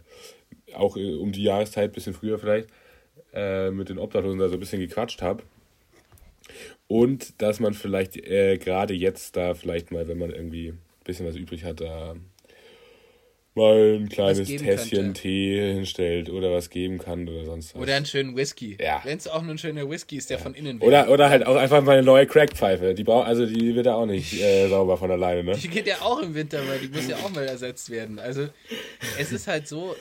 auch 0.73 0.97
äh, 0.97 1.13
um 1.13 1.31
die 1.31 1.43
Jahreszeit, 1.43 1.93
bisschen 1.93 2.15
früher 2.15 2.39
vielleicht, 2.39 2.69
äh, 3.33 3.69
mit 3.69 3.89
den 3.89 3.99
Obdachlosen 3.99 4.39
da 4.39 4.49
so 4.49 4.55
ein 4.55 4.59
bisschen 4.59 4.79
gequatscht 4.79 5.21
habe. 5.21 5.43
Und 6.87 7.39
dass 7.39 7.59
man 7.59 7.75
vielleicht 7.75 8.17
äh, 8.17 8.57
gerade 8.57 8.95
jetzt 8.95 9.35
da 9.35 9.53
vielleicht 9.53 9.91
mal, 9.91 10.07
wenn 10.07 10.17
man 10.17 10.31
irgendwie 10.31 10.69
ein 10.69 10.79
bisschen 11.03 11.27
was 11.27 11.35
übrig 11.35 11.65
hat, 11.65 11.81
da 11.81 12.15
mal 13.57 13.97
ein 13.99 14.07
kleines 14.07 14.47
Tässchen 14.47 14.97
könnte. 14.97 15.21
Tee 15.21 15.73
hinstellt 15.73 16.29
oder 16.29 16.51
was 16.51 16.69
geben 16.69 16.97
kann 16.99 17.27
oder 17.27 17.43
sonst 17.43 17.75
was. 17.75 17.81
Oder 17.81 17.95
einen 17.95 18.05
schönen 18.05 18.37
Whisky. 18.37 18.77
Ja. 18.79 19.01
Wenn 19.03 19.17
es 19.17 19.27
auch 19.27 19.41
nur 19.41 19.55
ein 19.55 19.57
schöner 19.57 19.89
Whisky 19.89 20.15
ist, 20.17 20.29
der 20.29 20.39
von 20.39 20.53
innen 20.53 20.79
Oder, 20.79 21.09
oder 21.09 21.29
halt 21.29 21.45
auch 21.45 21.55
einfach 21.55 21.83
mal 21.83 21.97
eine 21.97 22.03
neue 22.03 22.25
Crackpfeife. 22.25 22.93
Die 22.93 23.03
braucht, 23.03 23.27
also 23.27 23.45
die 23.45 23.75
wird 23.75 23.85
ja 23.87 23.95
auch 23.95 24.05
nicht 24.05 24.41
äh, 24.41 24.69
sauber 24.69 24.97
von 24.97 25.11
alleine, 25.11 25.43
ne? 25.43 25.57
Die 25.57 25.67
geht 25.67 25.87
ja 25.87 26.01
auch 26.01 26.21
im 26.21 26.33
Winter, 26.33 26.59
weil 26.67 26.79
die 26.79 26.87
muss 26.87 27.07
ja 27.07 27.17
auch 27.17 27.29
mal 27.29 27.45
ersetzt 27.45 27.89
werden. 27.89 28.19
Also 28.19 28.47
es 29.19 29.31
ist 29.31 29.47
halt 29.47 29.67
so, 29.67 29.95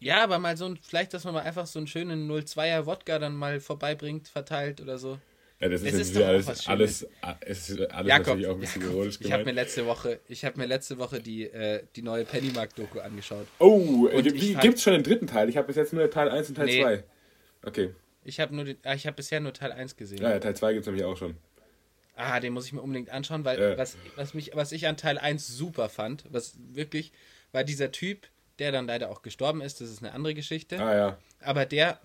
ja, 0.00 0.22
aber 0.22 0.38
mal 0.38 0.56
so 0.56 0.66
ein, 0.66 0.78
vielleicht, 0.80 1.12
dass 1.14 1.24
man 1.24 1.34
mal 1.34 1.42
einfach 1.42 1.66
so 1.66 1.78
einen 1.78 1.88
schönen 1.88 2.30
02er 2.30 2.86
Wodka 2.86 3.18
dann 3.18 3.34
mal 3.34 3.58
vorbeibringt, 3.58 4.28
verteilt 4.28 4.80
oder 4.80 4.98
so. 4.98 5.18
Ja, 5.60 5.68
das 5.68 5.82
ist 5.82 5.92
Es 5.94 6.00
ist 6.00 6.16
doch 6.16 6.24
alles, 6.26 6.68
alles, 6.68 7.06
es 7.40 7.70
ist 7.70 7.80
alles 7.90 8.08
Jakob, 8.08 8.26
natürlich 8.28 8.46
auch 8.46 8.54
ein 8.54 8.60
bisschen 8.60 8.82
ironisch 8.82 9.18
ich 9.20 9.32
habe 9.32 9.44
mir 9.44 9.50
letzte 9.52 9.86
Woche, 9.86 10.20
ich 10.28 10.44
habe 10.44 10.56
mir 10.58 10.66
letzte 10.66 10.98
Woche 10.98 11.20
die, 11.20 11.44
äh, 11.50 11.82
die 11.96 12.02
neue 12.02 12.24
Pennymark-Doku 12.24 13.00
angeschaut. 13.00 13.46
Oh, 13.58 14.06
äh, 14.06 14.16
Und 14.18 14.26
ich 14.26 14.34
wie, 14.34 14.52
fand- 14.52 14.62
gibt's 14.62 14.82
schon 14.84 14.92
den 14.92 15.02
dritten 15.02 15.26
Teil? 15.26 15.48
Ich 15.48 15.56
habe 15.56 15.66
bis 15.66 15.74
jetzt 15.74 15.92
nur 15.92 16.08
Teil 16.10 16.28
1 16.30 16.50
und 16.50 16.54
Teil 16.54 16.66
Nee. 16.66 16.80
2. 16.82 17.04
Okay. 17.64 17.90
Ich 18.24 18.38
habe 18.38 18.54
nur, 18.54 18.64
den, 18.66 18.76
ah, 18.84 18.94
ich 18.94 19.06
habe 19.06 19.16
bisher 19.16 19.40
nur 19.40 19.52
Teil 19.52 19.72
1 19.72 19.96
gesehen. 19.96 20.22
Ja, 20.22 20.30
ja, 20.30 20.38
Teil 20.38 20.54
2 20.54 20.74
gibt's 20.74 20.86
nämlich 20.86 21.04
auch 21.04 21.16
schon. 21.16 21.36
Ah, 22.14 22.38
den 22.38 22.52
muss 22.52 22.66
ich 22.66 22.72
mir 22.72 22.80
unbedingt 22.80 23.10
anschauen, 23.10 23.44
weil 23.44 23.60
Ja. 23.60 23.76
was, 23.78 23.96
was, 24.14 24.34
mich, 24.34 24.52
was 24.54 24.70
ich 24.70 24.86
an 24.86 24.96
Teil 24.96 25.18
1 25.18 25.48
super 25.48 25.88
fand, 25.88 26.24
was 26.30 26.54
wirklich, 26.72 27.10
war 27.50 27.64
dieser 27.64 27.90
Typ, 27.90 28.28
der 28.60 28.70
dann 28.70 28.86
leider 28.86 29.10
auch 29.10 29.22
gestorben 29.22 29.60
ist, 29.60 29.80
das 29.80 29.90
ist 29.90 30.04
eine 30.04 30.12
andere 30.12 30.34
Geschichte, 30.34 30.78
Ah 30.80 30.94
ja. 30.94 31.18
aber 31.40 31.64
der, 31.66 32.00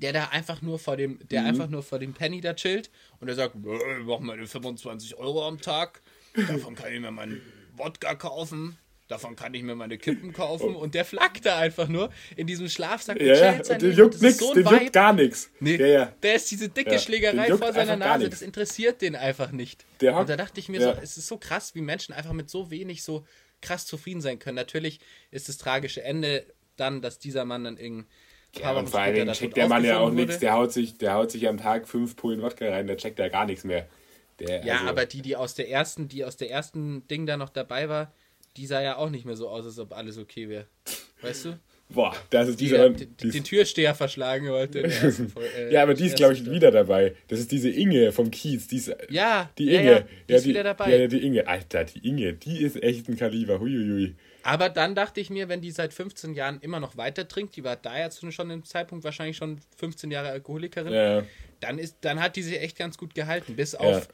der 0.00 0.12
da 0.12 0.24
einfach 0.28 0.62
nur 0.62 0.78
vor 0.78 0.96
dem, 0.96 1.12
Mhm. 1.12 1.28
der 1.30 1.44
einfach 1.44 1.68
nur 1.68 1.82
vor 1.82 1.98
dem 1.98 2.12
Penny 2.14 2.40
da 2.40 2.54
chillt 2.54 2.90
und 3.20 3.26
der 3.26 3.36
sagt, 3.36 3.54
"Äh, 3.56 4.00
ich 4.00 4.04
mach 4.06 4.20
meine 4.20 4.46
25 4.46 5.16
Euro 5.16 5.46
am 5.46 5.60
Tag, 5.60 6.00
davon 6.34 6.74
kann 6.74 6.92
ich 6.92 7.00
mir 7.00 7.10
meinen 7.10 7.40
Wodka 7.76 8.14
kaufen. 8.14 8.76
Davon 9.08 9.34
kann 9.34 9.52
ich 9.54 9.64
mir 9.64 9.74
meine 9.74 9.98
Kippen 9.98 10.32
kaufen 10.32 10.76
und 10.76 10.94
der 10.94 11.04
flackt 11.04 11.44
da 11.44 11.58
einfach 11.58 11.88
nur 11.88 12.10
in 12.36 12.46
diesem 12.46 12.68
Schlafsack 12.68 13.18
und. 13.18 13.26
Ja, 13.26 13.34
ja, 13.34 13.52
chillt 13.54 13.66
sein 13.66 13.74
und 13.74 13.82
den 13.82 13.96
juckt 13.98 14.22
nix, 14.22 14.38
so 14.38 14.54
den 14.54 14.64
Vibe. 14.64 14.76
juckt 14.84 14.92
gar 14.92 15.12
nichts. 15.12 15.50
Nee, 15.58 15.74
Ja, 15.78 15.86
ja. 15.86 16.12
der 16.22 16.34
ist 16.36 16.48
diese 16.48 16.68
dicke 16.68 16.92
Ja, 16.92 16.98
Schlägerei 17.00 17.48
vor 17.56 17.72
seiner 17.72 17.96
Nase, 17.96 18.20
nichts. 18.26 18.38
das 18.38 18.42
interessiert 18.46 19.02
den 19.02 19.16
einfach 19.16 19.50
nicht. 19.50 19.84
Der 20.00 20.14
und 20.16 20.28
da 20.28 20.36
dachte 20.36 20.60
ich 20.60 20.68
mir 20.68 20.80
ja. 20.80 20.94
so, 20.94 21.00
es 21.02 21.16
ist 21.16 21.26
so 21.26 21.38
krass, 21.38 21.74
wie 21.74 21.80
Menschen 21.80 22.12
einfach 22.14 22.32
mit 22.32 22.48
so 22.50 22.70
wenig 22.70 23.02
so 23.02 23.26
krass 23.60 23.84
zufrieden 23.84 24.20
sein 24.20 24.38
können. 24.38 24.54
Natürlich 24.54 25.00
ist 25.32 25.48
das 25.48 25.58
tragische 25.58 26.04
Ende 26.04 26.46
dann, 26.76 27.02
dass 27.02 27.18
dieser 27.18 27.44
Mann 27.44 27.64
dann 27.64 27.78
irgendein 27.78 28.06
paar 28.06 28.14
Ja, 28.58 28.72
und 28.72 28.88
vor 28.88 29.00
allen 29.00 29.14
Dingen 29.14 29.32
checkt 29.32 29.56
der 29.56 29.68
Mann 29.68 29.84
ja 29.84 29.98
auch 29.98 30.10
nichts. 30.10 30.38
Der 30.38 30.54
haut, 30.54 30.72
sich, 30.72 30.98
der 30.98 31.14
haut 31.14 31.30
sich 31.30 31.48
am 31.48 31.58
Tag 31.58 31.86
fünf 31.88 32.16
Pullen 32.16 32.42
Wodka 32.42 32.68
rein, 32.68 32.86
der 32.86 32.96
checkt 32.96 33.18
ja 33.18 33.28
gar 33.28 33.46
nichts 33.46 33.64
mehr. 33.64 33.86
Der, 34.40 34.64
Ja, 34.64 34.78
also, 34.78 34.88
aber 34.88 35.06
die, 35.06 35.22
die 35.22 35.36
aus 35.36 35.54
der 35.54 35.70
ersten, 35.70 36.08
die 36.08 36.24
aus 36.24 36.36
der 36.36 36.50
ersten 36.50 37.06
Ding 37.08 37.26
da 37.26 37.36
noch 37.36 37.50
dabei 37.50 37.88
war, 37.88 38.12
die 38.56 38.66
sah 38.66 38.82
ja 38.82 38.96
auch 38.96 39.10
nicht 39.10 39.24
mehr 39.24 39.36
so 39.36 39.48
aus, 39.48 39.64
als 39.64 39.78
ob 39.78 39.92
alles 39.92 40.18
okay 40.18 40.48
wäre. 40.48 40.66
Weißt 41.22 41.44
du? 41.44 41.58
Boah, 41.92 42.14
das 42.30 42.48
ist 42.48 42.60
Die, 42.60 42.64
dieser. 42.66 42.90
die, 42.90 43.06
die 43.06 43.30
den 43.30 43.44
Türsteher 43.44 43.94
verschlagen 43.96 44.46
Folge. 44.48 44.88
Äh, 44.88 45.72
ja, 45.72 45.82
aber 45.82 45.94
die 45.94 46.06
ist, 46.06 46.16
glaube 46.16 46.34
ich, 46.34 46.48
wieder 46.48 46.70
dabei. 46.70 47.16
Das 47.28 47.40
ist 47.40 47.50
diese 47.50 47.68
Inge 47.68 48.12
vom 48.12 48.30
Kiez. 48.30 48.68
Die 48.68 48.76
ist, 48.76 48.94
Ja, 49.08 49.50
die 49.58 49.66
ja, 49.66 49.80
Inge. 49.80 49.90
ja, 49.92 50.04
die 50.28 50.34
ist 50.34 50.46
wieder 50.46 50.62
dabei. 50.62 50.90
Ja, 50.90 50.96
ja, 50.98 51.06
die 51.08 51.18
Inge. 51.26 51.46
Alter, 51.48 51.84
die 51.84 52.06
Inge, 52.08 52.32
die 52.34 52.62
ist 52.62 52.80
echt 52.82 53.08
ein 53.08 53.16
Kaliber. 53.16 53.58
Huiuiui. 53.58 54.14
Aber 54.42 54.68
dann 54.68 54.94
dachte 54.94 55.20
ich 55.20 55.30
mir, 55.30 55.48
wenn 55.48 55.60
die 55.60 55.70
seit 55.70 55.92
15 55.92 56.34
Jahren 56.34 56.60
immer 56.60 56.80
noch 56.80 56.96
weiter 56.96 57.28
trinkt, 57.28 57.56
die 57.56 57.64
war 57.64 57.76
da 57.76 57.98
jetzt 57.98 58.20
schon 58.32 58.50
im 58.50 58.64
Zeitpunkt 58.64 59.04
wahrscheinlich 59.04 59.36
schon 59.36 59.60
15 59.76 60.10
Jahre 60.10 60.30
Alkoholikerin, 60.30 60.92
Ja, 60.92 61.22
dann, 61.60 61.78
ist, 61.78 61.98
dann 62.00 62.20
hat 62.20 62.36
die 62.36 62.42
sich 62.42 62.60
echt 62.60 62.76
ganz 62.76 62.98
gut 62.98 63.14
gehalten. 63.14 63.56
Bis 63.56 63.74
auf 63.74 64.08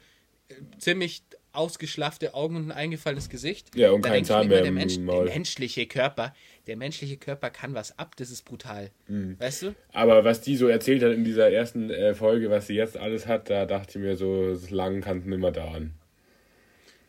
äh, 0.49 0.55
ziemlich 0.79 1.23
ausgeschlaffte 1.57 2.35
Augen 2.35 2.55
und 2.55 2.67
ein 2.67 2.71
eingefallenes 2.71 3.29
Gesicht. 3.29 3.75
Ja, 3.75 3.91
und 3.91 4.05
Da 4.05 4.09
kein 4.09 4.23
Zahn 4.23 4.43
immer, 4.43 4.55
mehr 4.55 4.61
der, 4.61 4.71
Mensch, 4.71 4.95
der 4.95 5.23
menschliche 5.23 5.87
Körper, 5.87 6.33
der 6.67 6.77
menschliche 6.77 7.17
Körper 7.17 7.49
kann 7.49 7.73
was 7.73 7.97
ab, 7.97 8.15
das 8.15 8.29
ist 8.29 8.43
brutal. 8.45 8.91
Mhm. 9.07 9.39
Weißt 9.39 9.63
du? 9.63 9.75
aber 9.91 10.23
was 10.23 10.41
die 10.41 10.55
so 10.55 10.67
erzählt 10.67 11.01
hat 11.03 11.13
in 11.13 11.23
dieser 11.23 11.49
ersten 11.51 11.89
äh, 11.89 12.13
Folge, 12.13 12.49
was 12.49 12.67
sie 12.67 12.75
jetzt 12.75 12.95
alles 12.95 13.25
hat, 13.27 13.49
da 13.49 13.65
dachte 13.65 13.97
ich 13.97 14.05
mir 14.05 14.15
so, 14.15 14.53
so 14.55 14.73
lang 14.75 15.01
kann 15.01 15.19
es 15.19 15.25
nimmer 15.25 15.51
dauern. 15.51 15.95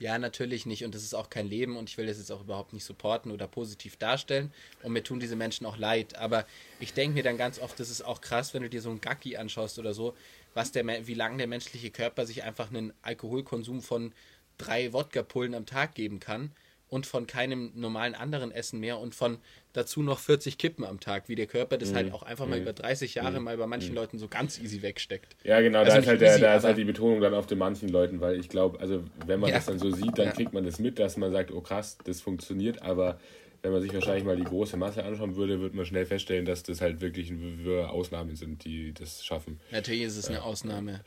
Ja, 0.00 0.16
natürlich 0.18 0.64
nicht. 0.64 0.84
Und 0.84 0.94
das 0.94 1.02
ist 1.02 1.14
auch 1.14 1.28
kein 1.28 1.48
Leben 1.48 1.76
und 1.76 1.88
ich 1.88 1.98
will 1.98 2.06
das 2.06 2.18
jetzt 2.18 2.30
auch 2.30 2.42
überhaupt 2.42 2.72
nicht 2.72 2.84
supporten 2.84 3.32
oder 3.32 3.48
positiv 3.48 3.96
darstellen. 3.96 4.52
Und 4.82 4.92
mir 4.92 5.02
tun 5.02 5.18
diese 5.18 5.34
Menschen 5.34 5.66
auch 5.66 5.76
leid. 5.76 6.16
Aber 6.16 6.46
ich 6.78 6.94
denke 6.94 7.14
mir 7.14 7.24
dann 7.24 7.36
ganz 7.36 7.58
oft, 7.58 7.78
das 7.80 7.90
ist 7.90 8.02
auch 8.02 8.20
krass, 8.20 8.54
wenn 8.54 8.62
du 8.62 8.70
dir 8.70 8.80
so 8.80 8.90
einen 8.90 9.00
Gacki 9.00 9.36
anschaust 9.36 9.78
oder 9.78 9.94
so, 9.94 10.14
was 10.54 10.70
der, 10.70 11.06
wie 11.06 11.14
lange 11.14 11.38
der 11.38 11.48
menschliche 11.48 11.90
Körper 11.90 12.26
sich 12.26 12.44
einfach 12.44 12.68
einen 12.70 12.92
Alkoholkonsum 13.02 13.82
von 13.82 14.12
drei 14.56 14.92
Wodka-Pullen 14.92 15.54
am 15.54 15.66
Tag 15.66 15.94
geben 15.94 16.20
kann 16.20 16.52
und 16.88 17.06
von 17.06 17.26
keinem 17.26 17.72
normalen 17.74 18.14
anderen 18.14 18.52
Essen 18.52 18.80
mehr 18.80 18.98
und 18.98 19.14
von 19.14 19.38
dazu 19.78 20.02
noch 20.02 20.18
40 20.18 20.58
Kippen 20.58 20.84
am 20.84 21.00
Tag, 21.00 21.28
wie 21.28 21.34
der 21.34 21.46
Körper 21.46 21.78
das 21.78 21.90
Mhm. 21.92 21.94
halt 21.96 22.12
auch 22.12 22.22
einfach 22.22 22.46
mal 22.46 22.58
über 22.58 22.72
30 22.72 23.14
Jahre 23.14 23.40
mal 23.40 23.56
bei 23.56 23.66
manchen 23.66 23.94
Leuten 23.94 24.18
so 24.18 24.28
ganz 24.28 24.58
easy 24.58 24.82
wegsteckt. 24.82 25.36
Ja, 25.44 25.60
genau, 25.60 25.78
Also 25.80 25.92
da, 25.92 25.98
ist 25.98 26.06
halt, 26.06 26.20
der, 26.20 26.30
easy, 26.32 26.40
da 26.40 26.54
ist 26.56 26.64
halt 26.64 26.76
die 26.78 26.84
Betonung 26.84 27.20
dann 27.20 27.34
auf 27.34 27.46
den 27.46 27.58
manchen 27.58 27.88
Leuten, 27.88 28.20
weil 28.20 28.38
ich 28.38 28.48
glaube, 28.48 28.80
also 28.80 29.04
wenn 29.26 29.40
man 29.40 29.50
Ja. 29.50 29.56
das 29.56 29.66
dann 29.66 29.78
so 29.78 29.90
sieht, 29.90 30.18
dann 30.18 30.26
Ja. 30.26 30.32
kriegt 30.32 30.52
man 30.52 30.64
das 30.64 30.78
mit, 30.78 30.98
dass 30.98 31.16
man 31.16 31.32
sagt, 31.32 31.50
oh 31.52 31.60
krass, 31.60 31.96
das 32.04 32.20
funktioniert, 32.20 32.82
aber 32.82 33.18
wenn 33.62 33.72
man 33.72 33.82
sich 33.82 33.92
wahrscheinlich 33.92 34.22
mal 34.24 34.36
die 34.36 34.44
große 34.44 34.76
Masse 34.76 35.02
anschauen 35.04 35.34
würde, 35.34 35.60
wird 35.60 35.74
man 35.74 35.84
schnell 35.84 36.06
feststellen, 36.06 36.44
dass 36.44 36.62
das 36.62 36.80
halt 36.80 37.00
wirklich 37.00 37.30
nur 37.32 37.90
Ausnahmen 37.90 38.36
sind, 38.36 38.64
die 38.64 38.92
das 38.92 39.24
schaffen. 39.24 39.58
Natürlich 39.72 40.02
ist 40.02 40.16
es 40.16 40.28
eine 40.28 40.42
Ausnahme. 40.44 41.00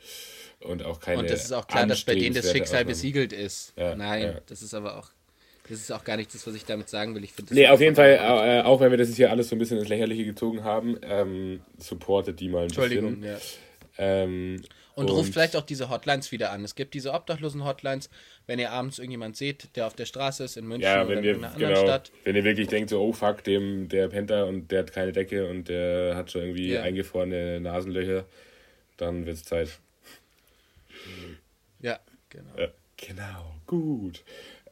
Und 0.60 0.82
auch 0.84 1.00
keine 1.00 1.20
Und 1.20 1.30
das 1.30 1.44
ist 1.44 1.52
auch 1.52 1.66
klar, 1.66 1.86
dass 1.86 2.04
bei 2.04 2.14
denen 2.14 2.34
das 2.34 2.44
Schicksal 2.50 2.62
Ausnahmen. 2.80 2.88
besiegelt 2.88 3.32
ist. 3.32 3.72
Ja, 3.76 3.94
Nein, 3.96 4.22
ja. 4.22 4.40
das 4.46 4.60
ist 4.60 4.74
aber 4.74 4.98
auch, 4.98 5.08
das 5.68 5.78
ist 5.78 5.92
auch 5.92 6.04
gar 6.04 6.16
nicht 6.16 6.34
das, 6.34 6.46
was 6.46 6.54
ich 6.54 6.64
damit 6.64 6.88
sagen 6.88 7.14
will. 7.14 7.22
Ich 7.24 7.32
finde 7.32 7.50
das 7.50 7.56
Nee, 7.56 7.68
auf 7.68 7.80
jeden 7.80 7.94
Fall, 7.96 8.18
einfach- 8.18 8.44
äh, 8.44 8.60
auch 8.62 8.80
wenn 8.80 8.90
wir 8.90 8.98
das 8.98 9.08
jetzt 9.08 9.16
hier 9.16 9.30
alles 9.30 9.48
so 9.48 9.56
ein 9.56 9.58
bisschen 9.58 9.78
ins 9.78 9.88
Lächerliche 9.88 10.24
gezogen 10.24 10.64
haben, 10.64 10.98
ähm, 11.02 11.60
supportet 11.78 12.40
die 12.40 12.48
mal 12.48 12.58
ein 12.58 12.64
Entschuldigung, 12.64 13.20
bisschen. 13.20 13.34
ja. 13.34 13.38
Ähm, 13.98 14.62
Und, 14.94 15.10
ruft 15.10 15.32
vielleicht 15.32 15.54
auch 15.56 15.62
diese 15.62 15.88
Hotlines 15.90 16.32
wieder 16.32 16.50
an. 16.50 16.64
Es 16.64 16.74
gibt 16.74 16.94
diese 16.94 17.12
Obdachlosen-Hotlines, 17.12 18.10
wenn 18.46 18.58
ihr 18.58 18.70
abends 18.72 18.98
irgendjemand 18.98 19.36
seht, 19.36 19.74
der 19.76 19.86
auf 19.86 19.94
der 19.94 20.04
Straße 20.06 20.44
ist 20.44 20.56
in 20.56 20.66
München 20.66 20.82
Ja, 20.90 21.00
oder 21.02 21.10
wenn 21.10 21.18
in 21.18 21.24
ihr, 21.24 21.34
anderen 21.36 21.58
genau, 21.58 21.80
Stadt. 21.82 22.10
wenn 22.24 22.34
ihr 22.36 22.44
wirklich 22.44 22.68
denkt, 22.68 22.90
so, 22.90 23.00
oh 23.02 23.12
fuck, 23.12 23.44
dem, 23.44 23.88
der 23.88 24.08
pennt 24.08 24.30
da 24.30 24.44
und 24.44 24.70
der 24.72 24.80
hat 24.80 24.92
keine 24.92 25.12
Decke 25.12 25.48
und 25.48 25.68
der 25.68 26.16
hat 26.16 26.30
schon 26.30 26.42
irgendwie 26.42 26.72
Ja. 26.72 26.82
eingefrorene 26.82 27.60
Nasenlöcher, 27.60 28.24
dann 28.96 29.24
wird's 29.26 29.44
Zeit. 29.44 29.78
Ja, 31.80 31.98
genau. 32.30 32.50
Ja, 32.58 32.68
genau, 32.96 33.54
gut. 33.66 34.22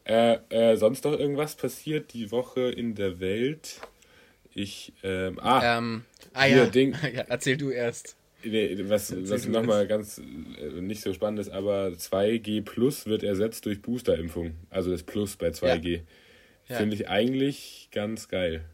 Äh, 0.05 0.39
äh, 0.49 0.77
sonst 0.77 1.05
noch 1.05 1.13
irgendwas 1.13 1.55
passiert 1.55 2.13
die 2.13 2.31
Woche 2.31 2.71
in 2.71 2.95
der 2.95 3.21
Welt? 3.21 3.81
Ich, 4.55 4.93
ähm, 5.03 5.39
ah, 5.41 5.79
Ähm, 5.79 6.05
ah 6.33 6.45
Hier, 6.45 6.57
ja. 6.57 6.67
Ding. 6.67 6.97
ja, 7.15 7.25
erzähl 7.29 7.57
du 7.57 7.71
erst. 7.71 8.17
Nee, 8.43 8.75
was 8.89 9.15
was 9.29 9.47
nochmal 9.47 9.87
ganz 9.87 10.19
äh, 10.19 10.81
nicht 10.81 11.03
so 11.03 11.13
spannend 11.13 11.41
ist, 11.41 11.51
aber 11.51 11.89
2G 11.89 12.63
Plus 12.63 13.05
wird 13.05 13.23
ersetzt 13.23 13.67
durch 13.67 13.83
Boosterimpfung. 13.83 14.55
Also 14.71 14.91
das 14.91 15.03
Plus 15.03 15.37
bei 15.37 15.49
2G. 15.49 16.01
Ja. 16.69 16.77
Finde 16.77 16.97
ich 16.97 17.09
eigentlich 17.09 17.89
ganz 17.93 18.29
geil. 18.29 18.65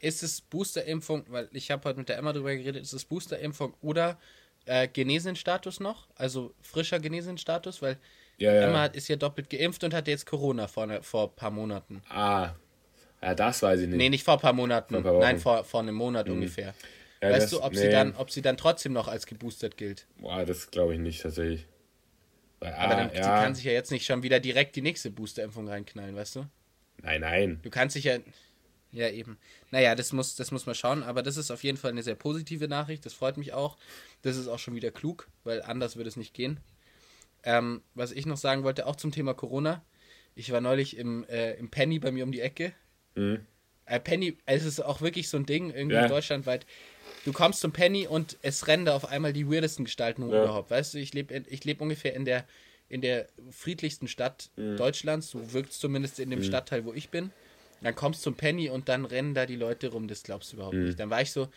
Ist 0.00 0.22
es 0.22 0.40
Boosterimpfung, 0.40 1.24
weil 1.28 1.48
ich 1.52 1.70
habe 1.70 1.88
heute 1.88 1.98
mit 1.98 2.08
der 2.08 2.18
Emma 2.18 2.32
drüber 2.32 2.54
geredet, 2.54 2.82
ist 2.82 2.92
es 2.92 3.04
Boosterimpfung 3.04 3.72
oder 3.80 4.18
äh, 4.66 4.88
Genesenstatus 4.88 5.80
noch? 5.80 6.08
Also 6.16 6.52
frischer 6.60 6.98
Genesenstatus, 6.98 7.80
weil 7.80 7.98
Ja, 8.38 8.52
ja. 8.52 8.68
Emma 8.68 8.86
ist 8.86 9.08
ja 9.08 9.16
doppelt 9.16 9.50
geimpft 9.50 9.84
und 9.84 9.94
hatte 9.94 10.10
jetzt 10.10 10.26
Corona 10.26 10.66
vor, 10.66 10.86
ne, 10.86 11.02
vor 11.02 11.28
ein 11.28 11.36
paar 11.36 11.50
Monaten. 11.50 12.02
Ah, 12.08 12.54
ja, 13.22 13.34
das 13.34 13.62
weiß 13.62 13.80
ich 13.80 13.88
nicht. 13.88 13.96
Nee, 13.96 14.08
nicht 14.08 14.24
vor 14.24 14.34
ein 14.34 14.40
paar 14.40 14.52
Monaten. 14.52 14.94
Vor 14.94 15.02
paar. 15.02 15.12
Mhm. 15.14 15.20
Nein, 15.20 15.38
vor, 15.38 15.64
vor 15.64 15.80
einem 15.80 15.94
Monat 15.94 16.28
ungefähr. 16.28 16.74
Ja, 17.22 17.30
weißt 17.30 17.44
das- 17.44 17.50
du, 17.50 17.62
ob, 17.62 17.72
nee. 17.72 17.78
sie 17.78 17.90
dann, 17.90 18.14
ob 18.16 18.30
sie 18.30 18.42
dann 18.42 18.56
trotzdem 18.56 18.92
noch 18.92 19.06
als 19.06 19.26
geboostert 19.26 19.76
gilt? 19.76 20.06
Boah, 20.16 20.44
das 20.44 20.70
glaube 20.70 20.94
ich 20.94 21.00
nicht 21.00 21.22
tatsächlich. 21.22 21.66
Weil, 22.58 22.74
Aber 22.74 22.94
ah, 22.94 22.96
dann, 22.96 23.10
sie 23.10 23.16
ja. 23.16 23.42
kann 23.42 23.54
sich 23.54 23.64
ja 23.64 23.72
jetzt 23.72 23.90
nicht 23.90 24.06
schon 24.06 24.22
wieder 24.22 24.40
direkt 24.40 24.74
die 24.76 24.82
nächste 24.82 25.10
Boosterimpfung 25.10 25.68
reinknallen, 25.68 26.14
weißt 26.16 26.36
du? 26.36 26.46
Nein, 27.02 27.20
nein. 27.20 27.60
Du 27.62 27.70
kannst 27.70 27.96
dich 27.96 28.04
ja. 28.04 28.18
Ja, 28.92 29.08
eben. 29.08 29.38
Naja, 29.70 29.94
das 29.94 30.12
muss, 30.12 30.36
das 30.36 30.50
muss 30.50 30.66
man 30.66 30.74
schauen, 30.74 31.02
aber 31.02 31.22
das 31.22 31.38
ist 31.38 31.50
auf 31.50 31.64
jeden 31.64 31.78
Fall 31.78 31.92
eine 31.92 32.02
sehr 32.02 32.14
positive 32.14 32.68
Nachricht. 32.68 33.06
Das 33.06 33.14
freut 33.14 33.38
mich 33.38 33.54
auch. 33.54 33.78
Das 34.20 34.36
ist 34.36 34.48
auch 34.48 34.58
schon 34.58 34.74
wieder 34.74 34.90
klug, 34.90 35.28
weil 35.44 35.62
anders 35.62 35.96
würde 35.96 36.08
es 36.08 36.16
nicht 36.16 36.34
gehen. 36.34 36.60
Ähm, 37.44 37.82
was 37.94 38.12
ich 38.12 38.26
noch 38.26 38.36
sagen 38.36 38.62
wollte, 38.64 38.86
auch 38.86 38.96
zum 38.96 39.12
Thema 39.12 39.34
Corona. 39.34 39.84
Ich 40.34 40.50
war 40.52 40.60
neulich 40.60 40.96
im, 40.96 41.24
äh, 41.28 41.54
im 41.54 41.70
Penny 41.70 41.98
bei 41.98 42.10
mir 42.12 42.24
um 42.24 42.32
die 42.32 42.40
Ecke. 42.40 42.72
Mhm. 43.14 43.46
Äh, 43.84 44.00
Penny, 44.00 44.38
es 44.46 44.64
ist 44.64 44.80
auch 44.80 45.00
wirklich 45.00 45.28
so 45.28 45.36
ein 45.36 45.46
Ding, 45.46 45.70
irgendwie 45.70 45.96
Ja. 45.96 46.06
deutschlandweit. 46.06 46.66
Du 47.24 47.32
kommst 47.32 47.60
zum 47.60 47.72
Penny 47.72 48.06
und 48.06 48.38
es 48.42 48.66
rennen 48.66 48.84
da 48.84 48.96
auf 48.96 49.04
einmal 49.04 49.32
die 49.32 49.48
weirdesten 49.50 49.84
Gestalten 49.84 50.22
rum 50.22 50.32
Ja. 50.34 50.44
überhaupt. 50.44 50.70
Weißt 50.70 50.94
du, 50.94 50.98
ich 50.98 51.12
lebe 51.14 51.44
ich 51.48 51.64
leb 51.64 51.80
ungefähr 51.80 52.14
in 52.14 52.24
der, 52.24 52.46
in 52.88 53.00
der 53.00 53.28
friedlichsten 53.50 54.08
Stadt 54.08 54.50
Mhm. 54.56 54.76
Deutschlands. 54.76 55.30
So 55.30 55.52
wirkt 55.52 55.72
es 55.72 55.78
zumindest 55.78 56.18
in 56.18 56.30
dem 56.30 56.42
Stadtteil, 56.42 56.84
wo 56.84 56.92
ich 56.92 57.10
bin. 57.10 57.30
Dann 57.80 57.94
kommst 57.94 58.20
du 58.20 58.24
zum 58.24 58.36
Penny 58.36 58.70
und 58.70 58.88
dann 58.88 59.04
rennen 59.04 59.34
da 59.34 59.46
die 59.46 59.56
Leute 59.56 59.88
rum. 59.88 60.08
Das 60.08 60.22
glaubst 60.22 60.52
du 60.52 60.56
überhaupt 60.56 60.76
Mhm. 60.76 60.84
nicht. 60.86 61.00
Dann 61.00 61.10
war 61.10 61.20
ich 61.22 61.32
so, 61.32 61.48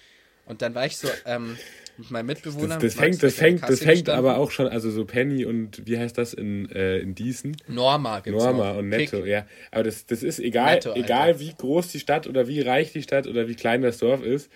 und 0.45 0.61
dann 0.61 0.75
war 0.75 0.85
ich 0.85 0.97
so 0.97 1.07
ähm, 1.25 1.57
mit 1.97 2.11
meinem 2.11 2.25
Mitbewohner. 2.27 2.75
Das, 2.75 2.83
das 2.83 2.95
mit 2.95 3.03
fängt, 3.03 3.23
das 3.23 3.35
fängt, 3.35 3.63
das 3.63 3.79
fängt 3.79 4.05
gestanden. 4.05 4.13
aber 4.13 4.37
auch 4.37 4.51
schon, 4.51 4.67
also 4.67 4.91
so 4.91 5.05
Penny 5.05 5.45
und 5.45 5.85
wie 5.85 5.97
heißt 5.97 6.17
das 6.17 6.33
in, 6.33 6.69
äh, 6.71 6.99
in 6.99 7.15
Diesen? 7.15 7.55
Norma 7.67 8.19
gibt's 8.19 8.43
Norma 8.43 8.73
noch. 8.73 8.79
und 8.79 8.89
Netto, 8.89 9.17
Pick. 9.17 9.27
ja. 9.27 9.47
Aber 9.71 9.83
das, 9.83 10.05
das 10.05 10.23
ist 10.23 10.39
egal, 10.39 10.75
Netto, 10.75 10.93
egal 10.93 11.39
wie 11.39 11.53
groß 11.53 11.89
die 11.89 11.99
Stadt 11.99 12.27
oder 12.27 12.47
wie 12.47 12.61
reich 12.61 12.91
die 12.91 13.01
Stadt 13.01 13.27
oder 13.27 13.47
wie 13.47 13.55
klein 13.55 13.81
das 13.81 13.97
Dorf 13.99 14.23
ist. 14.23 14.51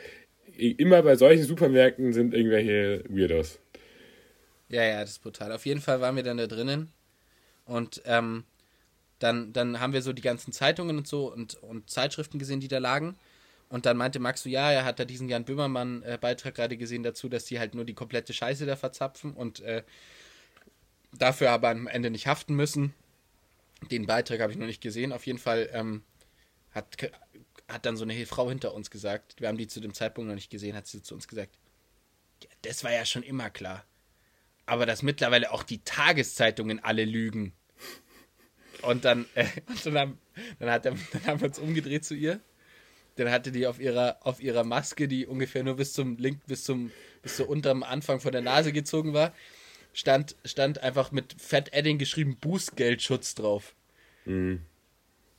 Immer 0.58 1.02
bei 1.04 1.16
solchen 1.16 1.44
Supermärkten 1.44 2.12
sind 2.12 2.34
irgendwelche 2.34 3.04
Weirdos. 3.08 3.60
Ja, 4.68 4.84
ja, 4.84 5.02
das 5.02 5.12
ist 5.12 5.24
brutal. 5.24 5.54
Auf 5.54 5.66
jeden 5.66 5.80
Fall 5.82 6.02
waren 6.02 6.18
wir 6.18 6.24
dann 6.24 6.38
da 6.38 6.48
drinnen 6.48 6.92
und 7.66 8.02
ähm, 8.06 8.44
dann, 9.20 9.54
dann 9.54 9.80
haben 9.80 9.94
wir 9.94 10.02
so 10.02 10.12
die 10.14 10.22
ganzen 10.22 10.52
Zeitungen 10.52 10.98
und 10.98 11.08
so 11.08 11.32
und, 11.32 11.56
und 11.64 11.90
Zeitschriften 11.90 12.40
gesehen, 12.40 12.60
die 12.60 12.68
da 12.68 12.78
lagen. 12.78 13.16
Und 13.70 13.86
dann 13.86 13.98
meinte 13.98 14.20
Max 14.20 14.44
so, 14.44 14.50
ja, 14.50 14.72
er 14.72 14.84
hat 14.84 15.00
da 15.00 15.06
diesen 15.06 15.30
Jan 15.30 15.46
Böhmermann-Beitrag 15.46 16.56
gerade 16.56 16.76
gesehen 16.76 17.04
dazu, 17.04 17.30
dass 17.30 17.46
die 17.46 17.60
halt 17.60 17.76
nur 17.76 17.86
die 17.86 17.94
komplette 17.94 18.34
Scheiße 18.34 18.66
da 18.66 18.76
verzapfen 18.76 19.34
und 19.34 19.60
äh, 19.62 19.84
dafür 21.14 21.52
aber 21.52 21.70
am 21.70 21.88
Ende 21.88 22.10
nicht 22.10 22.28
haften 22.28 22.56
müssen. 22.56 22.94
Den 23.92 24.08
Beitrag 24.08 24.42
habe 24.42 24.52
ich 24.52 24.58
noch 24.58 24.66
nicht 24.66 24.82
gesehen. 24.82 25.14
Auf 25.14 25.26
jeden 25.28 25.40
Fall 25.40 25.70
ähm, 25.72 26.04
hat, 26.72 26.98
hat 27.68 27.86
dann 27.86 27.96
so 27.96 28.04
eine 28.04 28.26
Frau 28.26 28.50
hinter 28.50 28.74
uns 28.74 28.90
gesagt, 28.90 29.40
wir 29.40 29.48
haben 29.48 29.58
die 29.58 29.68
zu 29.68 29.80
dem 29.80 29.94
Zeitpunkt 29.94 30.28
noch 30.28 30.36
nicht 30.36 30.50
gesehen, 30.50 30.76
hat 30.76 30.88
sie 30.88 31.04
zu 31.04 31.14
uns 31.14 31.28
gesagt, 31.28 31.58
ja, 32.44 32.50
das 32.64 32.84
war 32.84 32.92
ja 32.92 33.06
schon 33.06 33.24
immer 33.24 33.50
klar 33.50 33.86
aber 34.70 34.86
dass 34.86 35.02
mittlerweile 35.02 35.52
auch 35.52 35.64
die 35.64 35.84
Tageszeitungen 35.84 36.82
alle 36.84 37.04
lügen. 37.04 37.54
Und 38.84 39.04
dann, 39.04 39.26
äh, 39.36 39.46
und 39.68 39.86
dann, 39.86 39.98
haben, 39.98 40.18
dann, 40.60 40.70
hat 40.70 40.86
er, 40.86 40.96
dann 41.12 41.26
haben 41.26 41.42
wir 41.42 41.48
uns 41.48 41.60
umgedreht 41.60 42.06
zu 42.06 42.16
ihr. 42.16 42.40
Dann 43.20 43.32
hatte 43.32 43.52
die 43.52 43.68
auf 43.68 43.80
ihrer, 43.80 44.18
auf 44.22 44.42
ihrer 44.42 44.64
Maske, 44.64 45.08
die 45.08 45.26
ungefähr 45.26 45.64
nur 45.64 45.76
bis 45.76 45.94
zum 45.94 46.18
Link, 46.18 46.46
bis 46.48 46.64
zum, 46.64 46.92
bis 47.22 47.38
so 47.38 47.46
unterm 47.46 47.84
Anfang 47.84 48.20
von 48.20 48.32
der 48.32 48.42
Nase 48.42 48.72
gezogen 48.72 49.14
war, 49.14 49.34
stand, 49.94 50.36
stand 50.46 50.82
einfach 50.82 51.12
mit 51.12 51.36
Fett-Edding 51.38 51.98
geschrieben 51.98 52.38
Bußgeldschutz 52.40 53.36
drauf. 53.36 53.76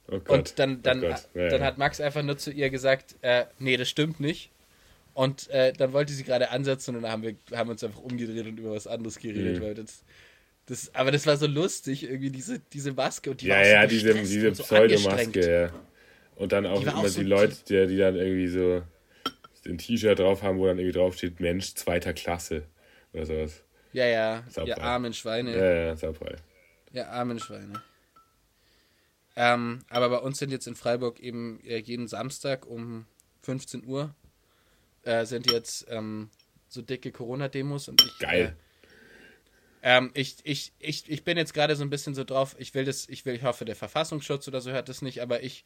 Oh 0.09 0.19
Gott. 0.19 0.29
Und 0.29 0.59
dann, 0.59 0.83
dann, 0.83 1.05
oh. 1.05 1.09
Ja, 1.09 1.25
dann 1.35 1.61
ja. 1.61 1.67
hat 1.67 1.79
Max 1.79 2.01
einfach 2.01 2.23
nur 2.23 2.37
zu 2.37 2.51
ihr 2.51 2.71
gesagt, 2.71 3.17
äh, 3.23 3.47
nee, 3.59 3.77
das 3.77 3.89
stimmt 3.89 4.21
nicht. 4.21 4.51
Und 5.15 5.49
äh, 5.51 5.73
dann 5.73 5.93
wollte 5.93 6.13
sie 6.13 6.25
gerade 6.25 6.51
ansetzen 6.51 6.97
und 6.97 7.03
dann 7.03 7.13
haben 7.13 7.23
wir 7.23 7.37
haben 7.53 7.71
uns 7.71 7.83
einfach 7.83 8.01
umgedreht 8.01 8.47
und 8.47 8.59
über 8.59 8.73
was 8.73 8.87
anderes 8.87 9.19
geredet. 9.19 9.59
Mhm. 9.59 9.63
Weil 9.63 9.75
das, 9.75 10.05
das, 10.67 10.95
aber 10.95 11.11
das 11.11 11.27
war 11.27 11.37
so 11.37 11.47
lustig, 11.47 12.05
irgendwie 12.05 12.31
diese, 12.31 12.61
diese 12.73 12.93
Maske 12.93 13.31
und 13.31 13.41
die 13.41 13.47
Ja, 13.47 13.57
war 13.57 13.63
auch 13.63 13.67
so 13.67 13.73
ja, 13.73 13.87
diese, 13.87 14.15
diese 14.15 14.55
so. 14.55 14.63
Pseudomaske, 14.63 15.51
ja. 15.51 15.73
Und 16.41 16.53
dann 16.53 16.65
auch 16.65 16.81
Die 16.81 16.87
immer 16.87 16.97
auch 16.97 17.03
die 17.03 17.09
so 17.11 17.21
Leute, 17.21 17.55
die, 17.69 17.87
die 17.87 17.99
dann 17.99 18.17
irgendwie 18.17 18.49
so 18.49 18.83
ein 19.67 19.77
T-Shirt 19.77 20.19
drauf 20.19 20.43
haben, 20.43 20.59
wo 20.59 20.67
dann 20.67 20.79
irgendwie 20.79 20.99
draufsteht, 20.99 21.39
Mensch, 21.39 21.75
zweiter 21.75 22.15
Klasse. 22.15 22.63
Oder 23.13 23.27
sowas. 23.27 23.63
Ja, 23.93 24.07
ja, 24.07 24.45
ihr 24.65 24.81
armen 24.81 25.13
Schweine. 25.13 25.55
Ja, 25.55 25.73
ja, 25.73 25.97
sauber. 25.97 26.37
Ja, 26.93 27.09
armen 27.09 27.39
Schweine. 27.39 27.83
Ähm, 29.37 29.81
aber 29.91 30.09
bei 30.09 30.17
uns 30.17 30.39
sind 30.39 30.51
jetzt 30.51 30.67
in 30.67 30.77
Freiburg 30.77 31.21
eben 31.21 31.61
äh, 31.63 31.77
jeden 31.77 32.09
Samstag 32.09 32.67
um 32.67 33.05
15 33.43 33.85
Uhr 33.85 34.15
äh, 35.03 35.27
sind 35.27 35.51
jetzt 35.51 35.89
ähm, 35.91 36.31
so 36.69 36.81
dicke 36.81 37.13
Corona-Demos 37.13 37.89
und 37.89 38.03
ich. 38.03 38.19
Geil. 38.19 38.57
Äh, 39.83 39.99
ähm, 39.99 40.11
ich, 40.15 40.37
ich, 40.45 40.73
ich, 40.79 41.11
ich 41.11 41.23
bin 41.23 41.37
jetzt 41.37 41.53
gerade 41.53 41.77
so 41.77 41.85
ein 41.85 41.91
bisschen 41.91 42.15
so 42.15 42.25
drauf, 42.25 42.57
ich 42.59 42.73
will 42.73 42.87
das, 42.87 43.11
ich 43.11 43.27
will, 43.27 43.35
ich 43.35 43.43
hoffe, 43.43 43.67
der 43.67 43.77
Verfassungsschutz 43.77 44.49
oder 44.49 44.63
so 44.63 44.71
hört 44.71 44.89
das 44.89 45.03
nicht, 45.03 45.21
aber 45.21 45.43
ich, 45.43 45.65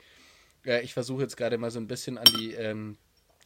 äh, 0.67 0.83
ich 0.83 0.95
versuche 0.95 1.23
jetzt 1.23 1.37
gerade 1.37 1.59
mal 1.59 1.71
so 1.71 1.79
ein 1.79 1.87
bisschen 1.87 2.19
an 2.19 2.27
die, 2.39 2.53
ähm, 2.53 2.97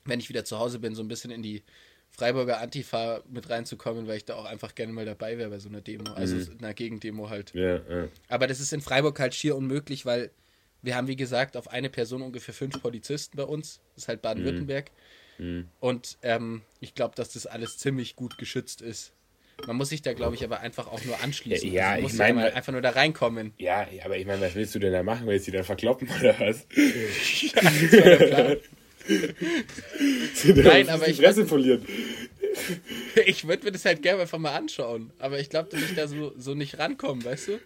wenn 0.04 0.20
ich 0.20 0.28
wieder 0.28 0.44
zu 0.44 0.59
Hause 0.59 0.78
bin, 0.78 0.94
so 0.94 1.02
ein 1.02 1.09
bisschen 1.09 1.31
in 1.31 1.42
die 1.42 1.62
Freiburger 2.11 2.61
Antifa 2.61 3.22
mit 3.28 3.50
reinzukommen, 3.50 4.07
weil 4.07 4.16
ich 4.16 4.24
da 4.24 4.35
auch 4.37 4.46
einfach 4.46 4.74
gerne 4.74 4.92
mal 4.92 5.04
dabei 5.04 5.38
wäre 5.38 5.50
bei 5.50 5.59
so 5.59 5.68
einer 5.68 5.81
Demo, 5.81 6.12
also 6.14 6.50
einer 6.52 6.74
Gegendemo 6.74 7.28
halt. 7.28 7.52
Ja, 7.54 7.76
ja. 7.76 8.09
Aber 8.28 8.46
das 8.46 8.61
ist 8.61 8.72
in 8.72 8.81
Freiburg 8.81 9.20
halt 9.20 9.35
schier 9.35 9.57
unmöglich, 9.57 10.07
weil 10.07 10.31
wir 10.83 10.96
haben, 10.96 11.07
wie 11.07 11.16
gesagt, 11.16 11.57
auf 11.57 11.68
eine 11.68 11.90
Person 11.90 12.22
ungefähr 12.22 12.54
fünf 12.54 12.81
Polizisten 12.81 13.37
bei 13.37 13.44
uns. 13.44 13.81
Das 13.94 14.04
ist 14.04 14.09
halt 14.09 14.22
Baden-Württemberg. 14.22 14.90
Und 15.81 16.18
ähm, 16.22 16.62
ich 16.81 16.94
glaube, 16.94 17.14
dass 17.14 17.33
das 17.33 17.46
alles 17.46 17.78
ziemlich 17.78 18.16
gut 18.16 18.38
geschützt 18.38 18.81
ist. 18.81 19.12
Man 19.66 19.76
muss 19.76 19.88
sich 19.90 20.02
da, 20.02 20.12
glaube 20.14 20.34
ich, 20.36 20.44
aber 20.44 20.60
einfach 20.60 20.86
auch 20.86 21.04
nur 21.04 21.20
anschließen. 21.22 21.70
Ja, 21.72 21.74
ja, 21.74 21.90
Also 21.90 21.90
man 21.90 21.98
ich 21.98 22.02
muss 22.12 22.18
mein, 22.18 22.34
mal 22.36 22.44
weil- 22.44 22.52
einfach 22.54 22.72
nur 22.72 22.80
da 22.82 22.90
reinkommen. 22.90 23.52
Ja, 23.58 23.86
ja, 23.90 24.04
aber 24.04 24.16
ich 24.16 24.26
meine, 24.26 24.40
was 24.40 24.54
willst 24.54 24.74
du 24.74 24.78
denn 24.78 24.92
da 24.92 25.02
machen? 25.02 25.26
Willst 25.26 25.46
du 25.46 25.50
die 25.50 25.56
dann 25.56 25.66
verkloppen 25.66 26.08
oder 26.20 26.34
was? 26.38 26.66
Nein, 30.44 30.88
aber 30.88 31.08
ich- 31.08 31.16
Fresse 31.16 31.44
polieren. 31.44 31.86
Ich 33.26 33.46
würde 33.46 33.64
mir 33.64 33.72
das 33.72 33.84
halt 33.84 34.02
gerne 34.02 34.22
einfach 34.22 34.38
mal 34.38 34.54
anschauen. 34.54 35.12
Aber 35.18 35.38
ich 35.38 35.48
glaube, 35.48 35.68
dass 35.70 35.80
ich 35.80 35.94
da 35.94 36.08
so, 36.08 36.32
so 36.36 36.54
nicht 36.54 36.78
rankomme, 36.78 37.24
weißt 37.24 37.48
du? 37.48 37.60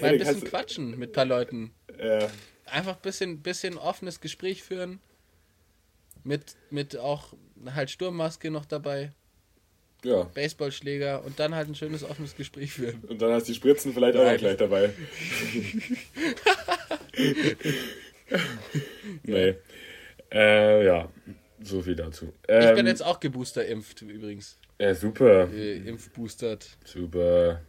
Mal 0.00 0.10
ein 0.10 0.18
bisschen 0.18 0.44
quatschen 0.44 0.98
mit 0.98 1.10
ein 1.10 1.12
paar 1.12 1.24
Leuten. 1.24 1.70
Ja, 1.98 2.28
Einfach 2.66 2.96
ein 2.96 3.02
bisschen, 3.02 3.40
bisschen 3.40 3.78
offenes 3.78 4.20
Gespräch 4.20 4.62
führen. 4.62 5.00
Mit, 6.22 6.54
mit 6.70 6.96
auch 6.98 7.32
halt 7.74 7.90
Sturmmaske 7.90 8.50
noch 8.50 8.66
dabei. 8.66 9.12
Ja. 10.04 10.24
Baseballschläger 10.34 11.24
und 11.24 11.38
dann 11.38 11.54
halt 11.54 11.68
ein 11.68 11.74
schönes 11.74 12.04
offenes 12.04 12.36
Gespräch 12.36 12.72
führen. 12.72 13.02
Und 13.08 13.20
dann 13.22 13.32
hast 13.32 13.48
du 13.48 13.52
die 13.52 13.56
Spritzen 13.56 13.92
vielleicht 13.92 14.16
auch 14.16 14.36
gleich 14.36 14.56
dabei. 14.56 14.90
nee. 19.24 19.54
Äh, 20.32 20.86
ja, 20.86 21.08
so 21.62 21.82
viel 21.82 21.96
dazu. 21.96 22.32
Ähm, 22.48 22.68
Ich 22.68 22.74
bin 22.74 22.86
jetzt 22.86 23.02
auch 23.02 23.20
gebooster 23.20 23.64
impft 23.66 24.02
übrigens. 24.02 24.58
Ja, 24.78 24.94
super. 24.94 25.48
Äh, 25.52 25.78
impfboostert. 25.78 26.68
Super. 26.84 27.60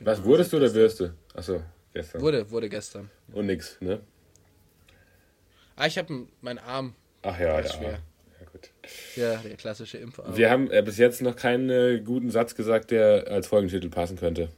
Was 0.00 0.22
wurdest 0.24 0.52
du 0.52 0.56
oder 0.56 0.72
wirst 0.74 1.00
du? 1.00 1.14
Achso, 1.34 1.62
gestern. 1.92 2.20
Wurde, 2.20 2.50
wurde 2.50 2.68
gestern. 2.68 3.10
Und 3.32 3.46
nix, 3.46 3.80
ne? 3.80 4.00
Ah, 5.76 5.86
ich 5.86 5.96
habe 5.96 6.26
meinen 6.40 6.58
Arm. 6.58 6.94
Ach 7.22 7.38
ja, 7.38 7.60
ja. 7.60 7.68
schwer. 7.68 7.98
Ja 9.16 9.36
gut. 9.36 9.44
Der 9.50 9.56
klassische 9.56 9.98
Impfarm. 9.98 10.36
Wir 10.36 10.50
haben 10.50 10.70
äh, 10.70 10.82
bis 10.82 10.98
jetzt 10.98 11.22
noch 11.22 11.36
keinen 11.36 11.70
äh, 11.70 12.00
guten 12.04 12.30
Satz 12.30 12.54
gesagt, 12.54 12.90
der 12.90 13.26
als 13.28 13.46
Folgentitel 13.46 13.88
passen 13.88 14.16
könnte. 14.16 14.48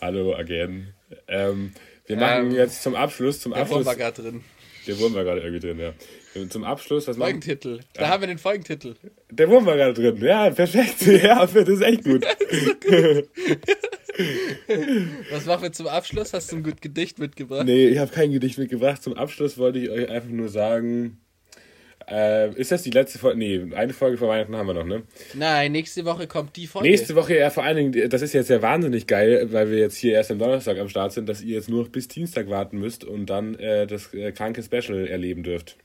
Hallo 0.00 0.34
again. 0.34 0.88
Ähm, 1.28 1.72
wir 2.06 2.16
machen 2.16 2.46
Ähm, 2.50 2.54
jetzt 2.56 2.82
zum 2.82 2.94
Abschluss, 2.94 3.40
zum 3.40 3.52
Der 3.52 3.62
Abschluss. 3.62 3.86
war 3.86 3.96
gerade 3.96 4.22
drin. 4.22 4.40
Der 4.86 4.98
Wurm 4.98 5.14
war 5.14 5.24
gerade 5.24 5.40
irgendwie 5.40 5.66
drin, 5.66 5.78
ja. 5.78 5.94
Zum 6.50 6.62
Abschluss, 6.64 7.08
was 7.08 7.16
machen 7.16 7.30
Folgentitel. 7.40 7.80
Da 7.94 8.08
haben 8.08 8.20
wir 8.20 8.26
den 8.26 8.36
Folgentitel. 8.38 8.96
Der 9.30 9.48
Wurm 9.48 9.64
war 9.64 9.76
gerade 9.76 9.94
drin. 9.94 10.16
Ja, 10.22 10.50
perfekt. 10.50 11.00
Ja, 11.22 11.46
das 11.46 11.54
ist 11.68 11.80
echt 11.80 12.04
gut. 12.04 12.26
Was 15.30 15.46
machen 15.46 15.62
wir 15.62 15.72
zum 15.72 15.86
Abschluss? 15.86 16.32
Hast 16.34 16.52
du 16.52 16.56
ein 16.56 16.62
gut 16.62 16.80
Gedicht 16.82 17.18
mitgebracht? 17.18 17.64
Nee, 17.64 17.88
ich 17.88 17.98
habe 17.98 18.10
kein 18.12 18.30
Gedicht 18.32 18.58
mitgebracht. 18.58 19.02
Zum 19.02 19.14
Abschluss 19.14 19.58
wollte 19.58 19.78
ich 19.78 19.90
euch 19.90 20.08
einfach 20.08 20.28
nur 20.30 20.48
sagen, 20.48 21.18
Äh, 22.08 22.50
ist 22.54 22.70
das 22.70 22.82
die 22.82 22.90
letzte 22.90 23.18
Folge? 23.18 23.38
Nee, 23.38 23.74
eine 23.74 23.92
Folge 23.92 24.18
vor 24.18 24.28
Weihnachten 24.28 24.56
haben 24.56 24.66
wir 24.66 24.74
noch, 24.74 24.84
ne? 24.84 25.02
Nein, 25.34 25.72
nächste 25.72 26.04
Woche 26.04 26.26
kommt 26.26 26.56
die 26.56 26.66
Folge. 26.66 26.88
Nächste 26.88 27.14
Woche, 27.14 27.36
ja, 27.36 27.50
vor 27.50 27.64
allen 27.64 27.92
Dingen, 27.92 28.10
das 28.10 28.22
ist 28.22 28.32
jetzt 28.34 28.50
ja 28.50 28.60
wahnsinnig 28.62 29.06
geil, 29.06 29.48
weil 29.52 29.70
wir 29.70 29.78
jetzt 29.78 29.96
hier 29.96 30.12
erst 30.14 30.30
am 30.30 30.38
Donnerstag 30.38 30.78
am 30.78 30.88
Start 30.88 31.12
sind, 31.12 31.28
dass 31.28 31.40
ihr 31.42 31.54
jetzt 31.54 31.68
nur 31.68 31.84
noch 31.84 31.88
bis 31.90 32.08
Dienstag 32.08 32.48
warten 32.50 32.78
müsst 32.78 33.04
und 33.04 33.26
dann 33.26 33.54
äh, 33.54 33.86
das 33.86 34.12
äh, 34.12 34.32
kranke 34.32 34.62
Special 34.62 35.06
erleben 35.06 35.42
dürft. 35.42 35.76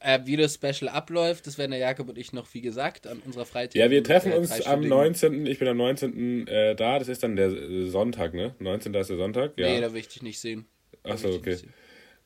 Äh, 0.00 0.20
wie 0.24 0.36
das 0.36 0.54
Special 0.54 0.88
abläuft, 0.88 1.46
das 1.46 1.56
werden 1.56 1.70
der 1.70 1.78
Jakob 1.78 2.08
und 2.08 2.18
ich 2.18 2.32
noch, 2.32 2.52
wie 2.52 2.60
gesagt, 2.60 3.06
an 3.06 3.22
unserer 3.24 3.46
Freitag. 3.46 3.76
Ja, 3.76 3.90
wir 3.90 4.02
treffen 4.02 4.32
uns 4.32 4.50
am 4.66 4.80
dreistündigen- 4.82 4.88
19. 4.88 5.46
Ich 5.46 5.60
bin 5.60 5.68
am 5.68 5.76
19. 5.76 6.48
Äh, 6.48 6.74
da, 6.74 6.98
das 6.98 7.06
ist 7.06 7.22
dann 7.22 7.36
der 7.36 7.46
äh, 7.50 7.86
Sonntag, 7.86 8.34
ne? 8.34 8.54
19. 8.58 8.92
ist 8.94 9.08
der 9.08 9.16
Sonntag, 9.16 9.52
ja. 9.56 9.68
Nee, 9.68 9.80
da 9.80 9.92
will 9.92 10.00
ich 10.00 10.08
dich 10.08 10.22
nicht 10.22 10.40
sehen. 10.40 10.66
Achso, 11.04 11.28
okay. 11.28 11.56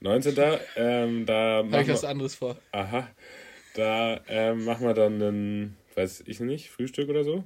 Nicht 0.02 0.22
sehen. 0.24 0.34
19. 0.34 0.60
Ähm, 0.76 1.26
da 1.26 1.64
Habe 1.70 1.82
ich 1.82 1.88
was 1.88 2.02
wir, 2.02 2.08
anderes 2.08 2.34
vor. 2.34 2.56
aha, 2.72 3.08
da 3.74 4.20
ähm, 4.28 4.64
machen 4.64 4.86
wir 4.86 4.94
dann 4.94 5.20
ein, 5.20 5.76
weiß 5.94 6.24
ich 6.26 6.40
nicht, 6.40 6.70
Frühstück 6.70 7.08
oder 7.08 7.24
so. 7.24 7.44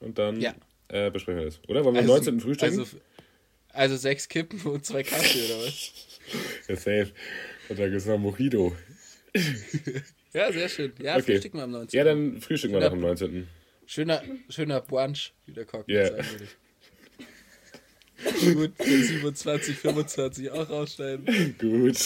Und 0.00 0.18
dann 0.18 0.40
Ja. 0.40 0.54
äh, 0.88 1.10
besprechen 1.10 1.38
wir 1.40 1.46
das. 1.46 1.60
Oder? 1.68 1.84
Wollen 1.84 1.94
wir 1.94 2.00
am 2.00 2.06
19. 2.06 2.40
frühstücken? 2.40 2.80
Also, 2.80 2.96
also 3.70 3.96
sechs 3.96 4.28
Kippen 4.28 4.60
und 4.64 4.84
zwei 4.84 5.02
Kaffee, 5.02 5.44
oder 5.46 5.58
was? 5.66 5.92
ja, 6.68 6.76
safe. 6.76 7.12
Und 7.68 7.78
dann 7.78 7.90
gibt's 7.90 8.06
noch 8.06 8.18
Mojito. 8.18 8.74
Ja, 10.34 10.50
sehr 10.50 10.66
schön. 10.70 10.94
Ja, 10.98 11.16
Okay. 11.16 11.32
frühstücken 11.34 11.58
wir 11.58 11.64
am 11.64 11.72
19. 11.72 11.98
Ja, 11.98 12.04
dann 12.04 12.40
frühstücken 12.40 12.72
wir 12.74 12.80
Ja. 12.80 12.86
noch 12.88 12.94
am 12.94 13.00
19. 13.00 13.48
Schöner, 13.84 14.22
schöner 14.48 14.80
Brunch, 14.80 15.34
wie 15.44 15.52
der 15.52 15.66
Cock 15.66 15.86
Ja. 15.88 16.06
sagen 16.06 16.24
würde. 16.30 16.48
Gut, 18.54 18.72
den 18.78 19.02
27, 19.02 19.76
25 19.76 20.50
auch 20.50 20.68
rausschneiden. 20.70 21.56
Gut. 21.58 21.96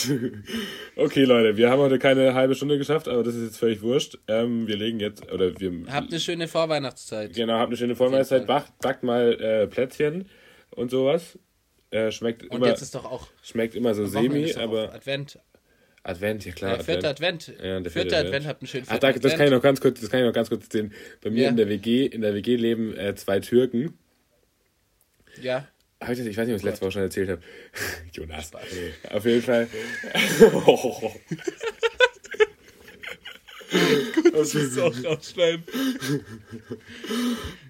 Okay, 0.96 1.24
Leute, 1.24 1.56
wir 1.56 1.70
haben 1.70 1.80
heute 1.80 1.98
keine 1.98 2.34
halbe 2.34 2.54
Stunde 2.54 2.78
geschafft, 2.78 3.08
aber 3.08 3.22
das 3.22 3.34
ist 3.34 3.44
jetzt 3.44 3.58
völlig 3.58 3.82
wurscht. 3.82 4.18
Ähm, 4.28 4.66
wir 4.66 4.76
legen 4.76 4.98
jetzt, 5.00 5.30
oder 5.30 5.58
wir. 5.60 5.72
Habt 5.92 6.10
eine 6.10 6.20
schöne 6.20 6.48
Vorweihnachtszeit. 6.48 7.34
Genau, 7.34 7.54
habt 7.54 7.68
eine 7.68 7.76
schöne 7.76 7.96
Vorweihnachtszeit. 7.96 8.46
Backt, 8.46 8.78
backt 8.78 9.02
mal 9.02 9.32
äh, 9.40 9.66
Plätzchen 9.66 10.28
und 10.70 10.90
sowas. 10.90 11.38
Äh, 11.90 12.10
schmeckt 12.10 12.42
Und 12.44 12.56
immer, 12.56 12.68
jetzt 12.68 12.82
ist 12.82 12.94
doch 12.94 13.04
auch 13.04 13.28
schmeckt 13.42 13.74
immer 13.74 13.94
so 13.94 14.06
semi, 14.06 14.52
aber 14.54 14.92
Advent. 14.92 15.38
Advent, 16.02 16.44
ja 16.44 16.52
klar. 16.52 16.76
Ja, 16.76 16.82
vierter 16.82 17.08
Advent. 17.10 17.48
Ja, 17.48 17.80
der 17.80 17.90
vierte 17.90 17.90
vierter 17.90 18.16
Advent. 18.18 18.26
Advent 18.28 18.46
habt 18.46 18.62
einen 18.62 18.68
schönen 18.68 18.84
Ach, 18.88 18.98
da, 18.98 19.08
das 19.12 19.16
Advent. 19.16 19.36
kann 19.36 19.46
ich 19.46 19.52
noch 19.52 19.62
ganz 19.62 19.80
kurz, 19.80 20.00
das 20.00 20.10
kann 20.10 20.20
ich 20.20 20.26
noch 20.26 20.32
ganz 20.32 20.48
kurz 20.48 20.64
erzählen. 20.64 20.92
Bei 21.22 21.30
mir 21.30 21.44
Ja. 21.44 21.48
in 21.50 21.56
der 21.56 21.68
WG, 21.68 22.06
in 22.06 22.20
der 22.22 22.34
WG 22.34 22.56
leben 22.56 22.96
äh, 22.96 23.14
zwei 23.16 23.40
Türken. 23.40 23.98
Ja, 25.42 25.66
Hab 26.00 26.10
ich, 26.10 26.18
das, 26.18 26.26
ich 26.26 26.36
weiß 26.36 26.46
nicht, 26.46 26.54
ob 26.54 26.58
ich 26.58 26.62
das 26.62 26.70
letzte 26.70 26.84
Woche 26.84 26.92
schon 26.92 27.02
erzählt 27.02 27.30
habe. 27.30 27.40
Jonas. 28.12 28.50
Auf 29.10 29.24
jeden 29.24 29.42
Fall. 29.42 29.68
das 34.32 34.54
ist 34.54 34.78
auch 34.78 34.94
rausschneiden. 35.04 35.64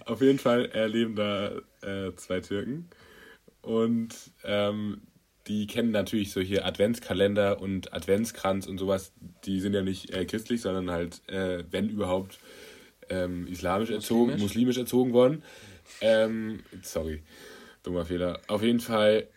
Auf 0.05 0.21
jeden 0.21 0.39
Fall 0.39 0.71
äh, 0.75 0.87
leben 0.87 1.15
da 1.15 1.53
äh, 1.83 2.15
zwei 2.17 2.41
Türken. 2.41 2.89
Und 3.63 4.15
ähm, 4.45 5.03
die 5.47 5.67
kennen 5.67 5.93
natürlich 5.93 6.33
so 6.33 6.41
hier 6.41 6.67
Adventskalender 6.67 7.61
und 7.61 7.93
Adventskranz 7.93 8.67
und 8.67 8.79
sowas. 8.79 9.13
Die 9.45 9.61
sind 9.61 9.75
ja 9.75 9.83
nicht 9.83 10.11
äh, 10.11 10.25
christlich, 10.25 10.61
sondern 10.61 10.91
halt, 10.91 11.23
äh, 11.29 11.65
wenn 11.71 11.89
überhaupt, 11.89 12.41
ähm, 13.09 13.47
islamisch 13.47 13.91
erzogen, 13.91 14.33
Muslimisch. 14.33 14.43
muslimisch 14.43 14.79
erzogen 14.79 15.13
worden. 15.13 15.43
Ähm, 16.01 16.61
sorry, 16.83 17.23
dummer 17.87 18.05
Fehler. 18.05 18.41
Auf 18.49 18.63
jeden 18.63 18.81
Fall 18.81 19.29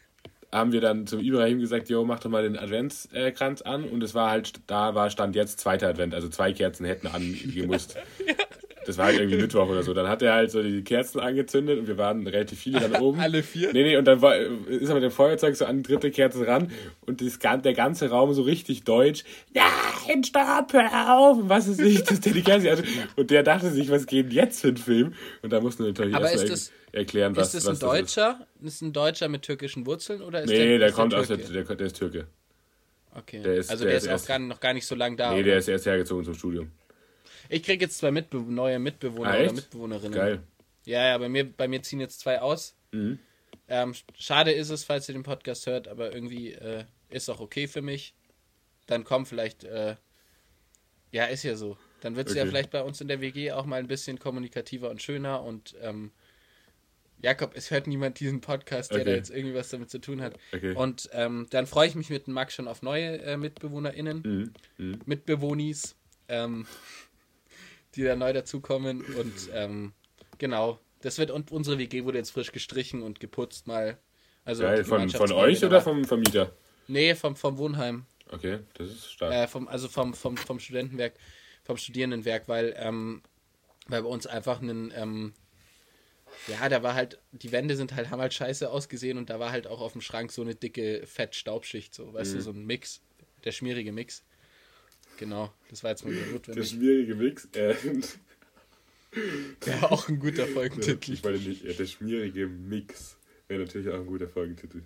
haben 0.51 0.71
wir 0.71 0.81
dann 0.81 1.05
zum 1.05 1.19
Ibrahim 1.19 1.59
gesagt, 1.59 1.89
jo, 1.89 2.03
mach 2.03 2.19
doch 2.19 2.29
mal 2.29 2.43
den 2.43 2.57
Adventskranz 2.57 3.61
an. 3.61 3.83
Und 3.83 4.03
es 4.03 4.15
war 4.15 4.31
halt, 4.31 4.53
da 4.67 4.95
war 4.95 5.09
Stand 5.09 5.35
jetzt 5.35 5.59
zweiter 5.59 5.87
Advent, 5.87 6.13
also 6.13 6.27
zwei 6.29 6.53
Kerzen 6.53 6.85
hätten 6.85 7.07
angemusst. 7.07 7.97
Das 8.89 8.97
war 8.97 9.05
halt 9.05 9.19
irgendwie 9.19 9.37
Mittwoch 9.37 9.69
oder 9.69 9.83
so. 9.83 9.93
Dann 9.93 10.07
hat 10.07 10.23
er 10.23 10.33
halt 10.33 10.49
so 10.49 10.63
die 10.63 10.83
Kerzen 10.83 11.19
angezündet 11.19 11.77
und 11.77 11.87
wir 11.87 11.99
waren 11.99 12.25
relativ 12.25 12.59
viele 12.59 12.79
dann 12.79 12.95
oben. 13.01 13.19
Alle 13.19 13.43
vier? 13.43 13.71
Nee, 13.71 13.83
nee, 13.83 13.97
und 13.97 14.05
dann 14.05 14.19
war, 14.23 14.35
ist 14.35 14.89
er 14.89 14.95
mit 14.95 15.03
dem 15.03 15.11
Feuerzeug 15.11 15.55
so 15.55 15.65
an 15.65 15.77
die 15.77 15.83
dritte 15.83 16.09
Kerze 16.09 16.47
ran 16.47 16.71
und 17.05 17.21
das, 17.21 17.37
der 17.37 17.73
ganze 17.75 18.09
Raum 18.09 18.33
so 18.33 18.41
richtig 18.41 18.83
deutsch. 18.85 19.23
Nein, 19.53 20.23
stopp, 20.23 20.73
hör 20.73 21.15
auf! 21.19 21.37
Und 21.37 21.49
was 21.49 21.67
ist 21.67 21.79
nicht, 21.79 22.09
dass 22.09 22.19
der 22.21 22.33
die 22.33 22.41
Kerze 22.41 22.71
also, 22.71 22.81
Und 23.15 23.29
der 23.29 23.43
dachte 23.43 23.69
sich, 23.69 23.91
was 23.91 24.07
geht 24.07 24.33
jetzt 24.33 24.61
für 24.61 24.69
ein 24.69 24.77
Film? 24.77 25.13
Und 25.43 25.53
da 25.53 25.61
mussten 25.61 25.83
wir 25.83 25.89
natürlich 25.91 26.15
Aber 26.15 26.31
erst 26.31 26.35
ist 26.35 26.41
mal 26.43 26.49
das- 26.49 26.71
erklären, 26.91 27.35
was, 27.35 27.53
ist 27.53 27.53
das 27.53 27.65
was 27.65 27.69
ein 27.77 27.79
das 27.81 27.89
Deutscher? 28.15 28.39
Ist. 28.55 28.65
das 28.65 28.81
ein 28.81 28.93
Deutscher 28.93 29.27
mit 29.29 29.43
türkischen 29.43 29.85
Wurzeln 29.85 30.23
oder 30.23 30.41
ist 30.41 30.49
Nee, 30.49 30.57
der, 30.69 30.79
der, 30.79 30.87
ist 30.87 30.95
kommt 30.95 31.13
aus 31.13 31.27
der, 31.27 31.37
der, 31.37 31.63
der 31.63 31.85
ist 31.85 31.95
Türke. 31.97 32.25
Okay. 33.15 33.41
der 33.43 33.53
ist- 33.55 33.69
also 33.69 33.83
der 33.83 33.89
der 33.91 33.97
ist 33.97 34.03
ist, 34.05 34.09
erst- 34.09 34.23
auch 34.23 34.27
gar, 34.29 34.39
noch 34.39 34.59
gar 34.59 34.73
nicht 34.73 34.87
so 34.87 34.95
lange 34.95 35.15
da. 35.15 35.29
Nee, 35.29 35.35
oder? 35.41 35.43
der 35.49 35.57
ist 35.59 35.67
erst 35.67 35.85
hergezogen 35.85 36.25
zum 36.25 36.33
Studium. 36.33 36.71
Ich 37.47 37.63
krieg 37.63 37.81
jetzt 37.81 37.97
zwei 37.99 38.11
Mitbe 38.11 38.37
neue 38.37 38.79
Mitbewohner 38.79 39.31
Ah, 39.31 39.39
oder? 39.41 39.53
Mitbewohnerinnen. 39.53 40.13
Geil. 40.13 40.43
Ja, 40.85 41.05
ja, 41.07 41.17
bei 41.17 41.29
mir, 41.29 41.45
bei 41.51 41.67
mir 41.67 41.81
ziehen 41.83 41.99
jetzt 41.99 42.19
zwei 42.19 42.41
aus. 42.41 42.75
Mhm. 42.91 43.19
Ähm, 43.67 43.93
schade 44.17 44.51
ist 44.51 44.69
es, 44.71 44.83
falls 44.83 45.07
ihr 45.09 45.13
den 45.13 45.23
Podcast 45.23 45.67
hört, 45.67 45.87
aber 45.87 46.13
irgendwie 46.13 46.53
äh, 46.53 46.85
ist 47.09 47.29
auch 47.29 47.39
okay 47.39 47.67
für 47.67 47.81
mich. 47.81 48.15
Dann 48.87 49.03
kommen 49.03 49.25
vielleicht, 49.27 49.63
äh, 49.63 49.95
ja, 51.11 51.25
ist 51.25 51.43
ja 51.43 51.55
so. 51.55 51.77
Dann 52.01 52.15
wird 52.15 52.29
es 52.29 52.35
ja 52.35 52.41
Okay. 52.43 52.49
vielleicht 52.49 52.71
bei 52.71 52.81
uns 52.81 52.99
in 53.01 53.07
der 53.07 53.21
WG 53.21 53.51
auch 53.51 53.65
mal 53.65 53.79
ein 53.79 53.87
bisschen 53.87 54.17
kommunikativer 54.17 54.89
und 54.89 55.01
schöner 55.01 55.43
und 55.43 55.75
ähm, 55.81 56.11
Jakob, 57.21 57.51
es 57.53 57.69
hört 57.69 57.85
niemand 57.85 58.19
diesen 58.21 58.39
Podcast, 58.39 58.91
der 58.91 58.99
da 58.99 59.03
Okay. 59.03 59.15
jetzt 59.15 59.29
irgendwie 59.29 59.53
was 59.53 59.69
damit 59.69 59.89
zu 59.89 59.99
tun 59.99 60.21
hat. 60.21 60.37
Okay. 60.53 60.73
Und 60.73 61.09
ähm, 61.11 61.47
dann 61.49 61.67
freue 61.67 61.87
ich 61.89 61.95
mich 61.95 62.09
mit 62.09 62.27
dem 62.27 62.33
Max 62.33 62.53
schon 62.55 62.67
auf 62.69 62.81
neue 62.81 63.19
äh, 63.21 63.35
MitbewohnerInnen, 63.35 64.21
Mhm. 64.23 64.53
Mhm. 64.77 64.99
Mitbewohnis, 65.05 65.95
ähm, 66.29 66.65
die 67.95 68.03
da 68.03 68.15
neu 68.15 68.33
dazukommen. 68.33 69.01
Und 69.15 69.49
ähm, 69.53 69.93
genau, 70.37 70.79
das 71.01 71.17
wird 71.17 71.31
und 71.31 71.51
unsere 71.51 71.77
WG 71.77 72.03
wurde 72.03 72.17
jetzt 72.17 72.31
frisch 72.31 72.51
gestrichen 72.51 73.01
und 73.01 73.19
geputzt 73.19 73.67
mal. 73.67 73.97
Also 74.45 74.63
Geil. 74.63 74.83
Von, 74.83 75.09
von 75.09 75.31
euch 75.31 75.63
oder 75.63 75.81
vom 75.81 76.05
Vermieter? 76.05 76.51
Nee, 76.87 77.13
vom, 77.15 77.35
vom 77.35 77.57
Wohnheim. 77.57 78.05
Okay, 78.31 78.59
das 78.75 78.89
ist 78.89 79.11
stark. 79.11 79.33
Äh, 79.33 79.47
vom, 79.47 79.67
also 79.67 79.87
vom, 79.87 80.13
vom, 80.13 80.37
vom 80.37 80.59
Studentenwerk, 80.59 81.13
vom 81.63 81.77
Studierendenwerk, 81.77 82.47
weil, 82.47 82.73
ähm, 82.77 83.21
weil 83.87 84.03
bei 84.03 84.07
uns 84.09 84.27
einfach 84.27 84.61
ein, 84.61 84.91
ähm, 84.95 85.33
ja, 86.47 86.69
da 86.69 86.83
war 86.83 86.93
halt, 86.93 87.19
die 87.31 87.51
Wände 87.51 87.75
sind 87.75 87.95
halt, 87.95 88.09
haben 88.11 88.21
halt 88.21 88.33
scheiße 88.33 88.69
ausgesehen 88.69 89.17
und 89.17 89.29
da 89.29 89.39
war 89.39 89.51
halt 89.51 89.67
auch 89.67 89.81
auf 89.81 89.93
dem 89.93 90.01
Schrank 90.01 90.31
so 90.31 90.41
eine 90.41 90.55
dicke 90.55 91.05
Fett-Staubschicht, 91.05 91.93
so, 91.93 92.13
weißt 92.13 92.33
Mhm. 92.33 92.37
du, 92.37 92.43
so 92.43 92.51
ein 92.51 92.65
Mix, 92.65 93.01
der 93.43 93.51
schmierige 93.51 93.91
Mix. 93.91 94.23
Genau, 95.19 95.53
das 95.69 95.83
war 95.83 95.89
jetzt 95.91 96.05
mal 96.05 96.13
Der 96.13 96.27
notwendig. 96.27 96.69
schmierige 96.69 97.13
Mix. 97.13 97.43
Äh, 97.53 97.75
Der 99.65 99.81
war 99.81 99.91
auch 99.91 100.07
ein 100.07 100.17
guter 100.17 100.47
Folgentitel. 100.47 101.11
ich 101.11 101.21
wollte 101.25 101.39
nicht, 101.45 101.65
äh, 101.65 101.73
der 101.73 101.85
schmierige 101.87 102.47
Mix. 102.47 103.17
Wäre 103.49 103.63
natürlich 103.65 103.89
auch 103.89 103.95
ein 103.99 104.05
guter 104.05 104.29
Folgentitel. 104.29 104.81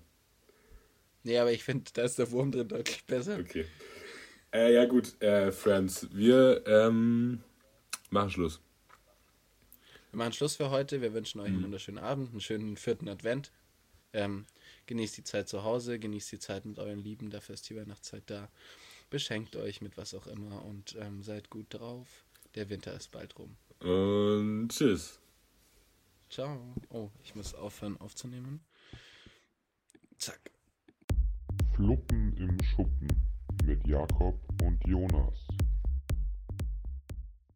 Nee, 1.22 1.38
aber 1.38 1.52
ich 1.52 1.64
finde, 1.64 1.92
da 1.94 2.02
ist 2.02 2.18
der 2.18 2.32
Wurm 2.32 2.52
drin 2.52 2.68
deutlich 2.68 3.04
besser. 3.06 3.38
Okay. 3.40 3.66
Äh, 4.52 4.74
ja, 4.74 4.86
gut, 4.86 5.22
äh, 5.22 5.52
Friends, 5.52 6.08
wir 6.12 6.64
ähm, 6.66 7.44
machen 8.10 8.32
Schluss. 8.32 8.60
Wir 10.12 10.18
machen 10.18 10.34
Schluss 10.34 10.56
für 10.56 10.72
heute. 10.72 11.00
Wir 11.02 11.14
wünschen 11.14 11.42
euch 11.42 11.48
einen 11.48 11.60
Mhm. 11.60 11.64
wunderschönen 11.66 12.00
Abend, 12.00 12.32
einen 12.32 12.42
schönen 12.42 12.76
vierten 12.76 13.08
Advent. 13.08 13.52
Ähm, 14.14 14.46
genießt 14.88 15.16
die 15.18 15.24
Zeit 15.24 15.48
zu 15.48 15.64
Hause, 15.64 16.00
genießt 16.00 16.32
die 16.32 16.40
Zeit 16.40 16.66
mit 16.66 16.80
euren 16.80 17.00
Lieben, 17.04 17.30
dafür 17.30 17.54
ist 17.54 17.70
die 17.70 17.76
Weihnachtszeit 17.76 18.24
da. 18.28 18.50
Beschenkt 19.14 19.56
euch 19.56 19.80
mit 19.80 19.96
was 19.96 20.16
auch 20.16 20.26
immer 20.26 20.66
und 20.66 20.98
ähm, 21.00 21.22
seid 21.22 21.52
gut 21.52 21.68
drauf. 21.70 22.26
Der 22.56 22.70
Winter 22.70 22.96
ist 22.96 23.12
bald 23.12 23.38
rum. 23.38 23.56
Und 23.78 24.70
tschüss. 24.70 25.20
Ciao. 26.32 26.74
Oh, 26.90 27.12
ich 27.24 27.36
muss 27.36 27.54
aufhören 27.54 27.96
aufzunehmen. 27.98 28.66
Zack. 30.18 30.50
Fluppen 31.76 32.36
im 32.38 32.58
Schuppen 32.64 33.08
mit 33.64 33.86
Jakob 33.86 34.40
und 34.64 34.84
Jonas. 34.88 35.43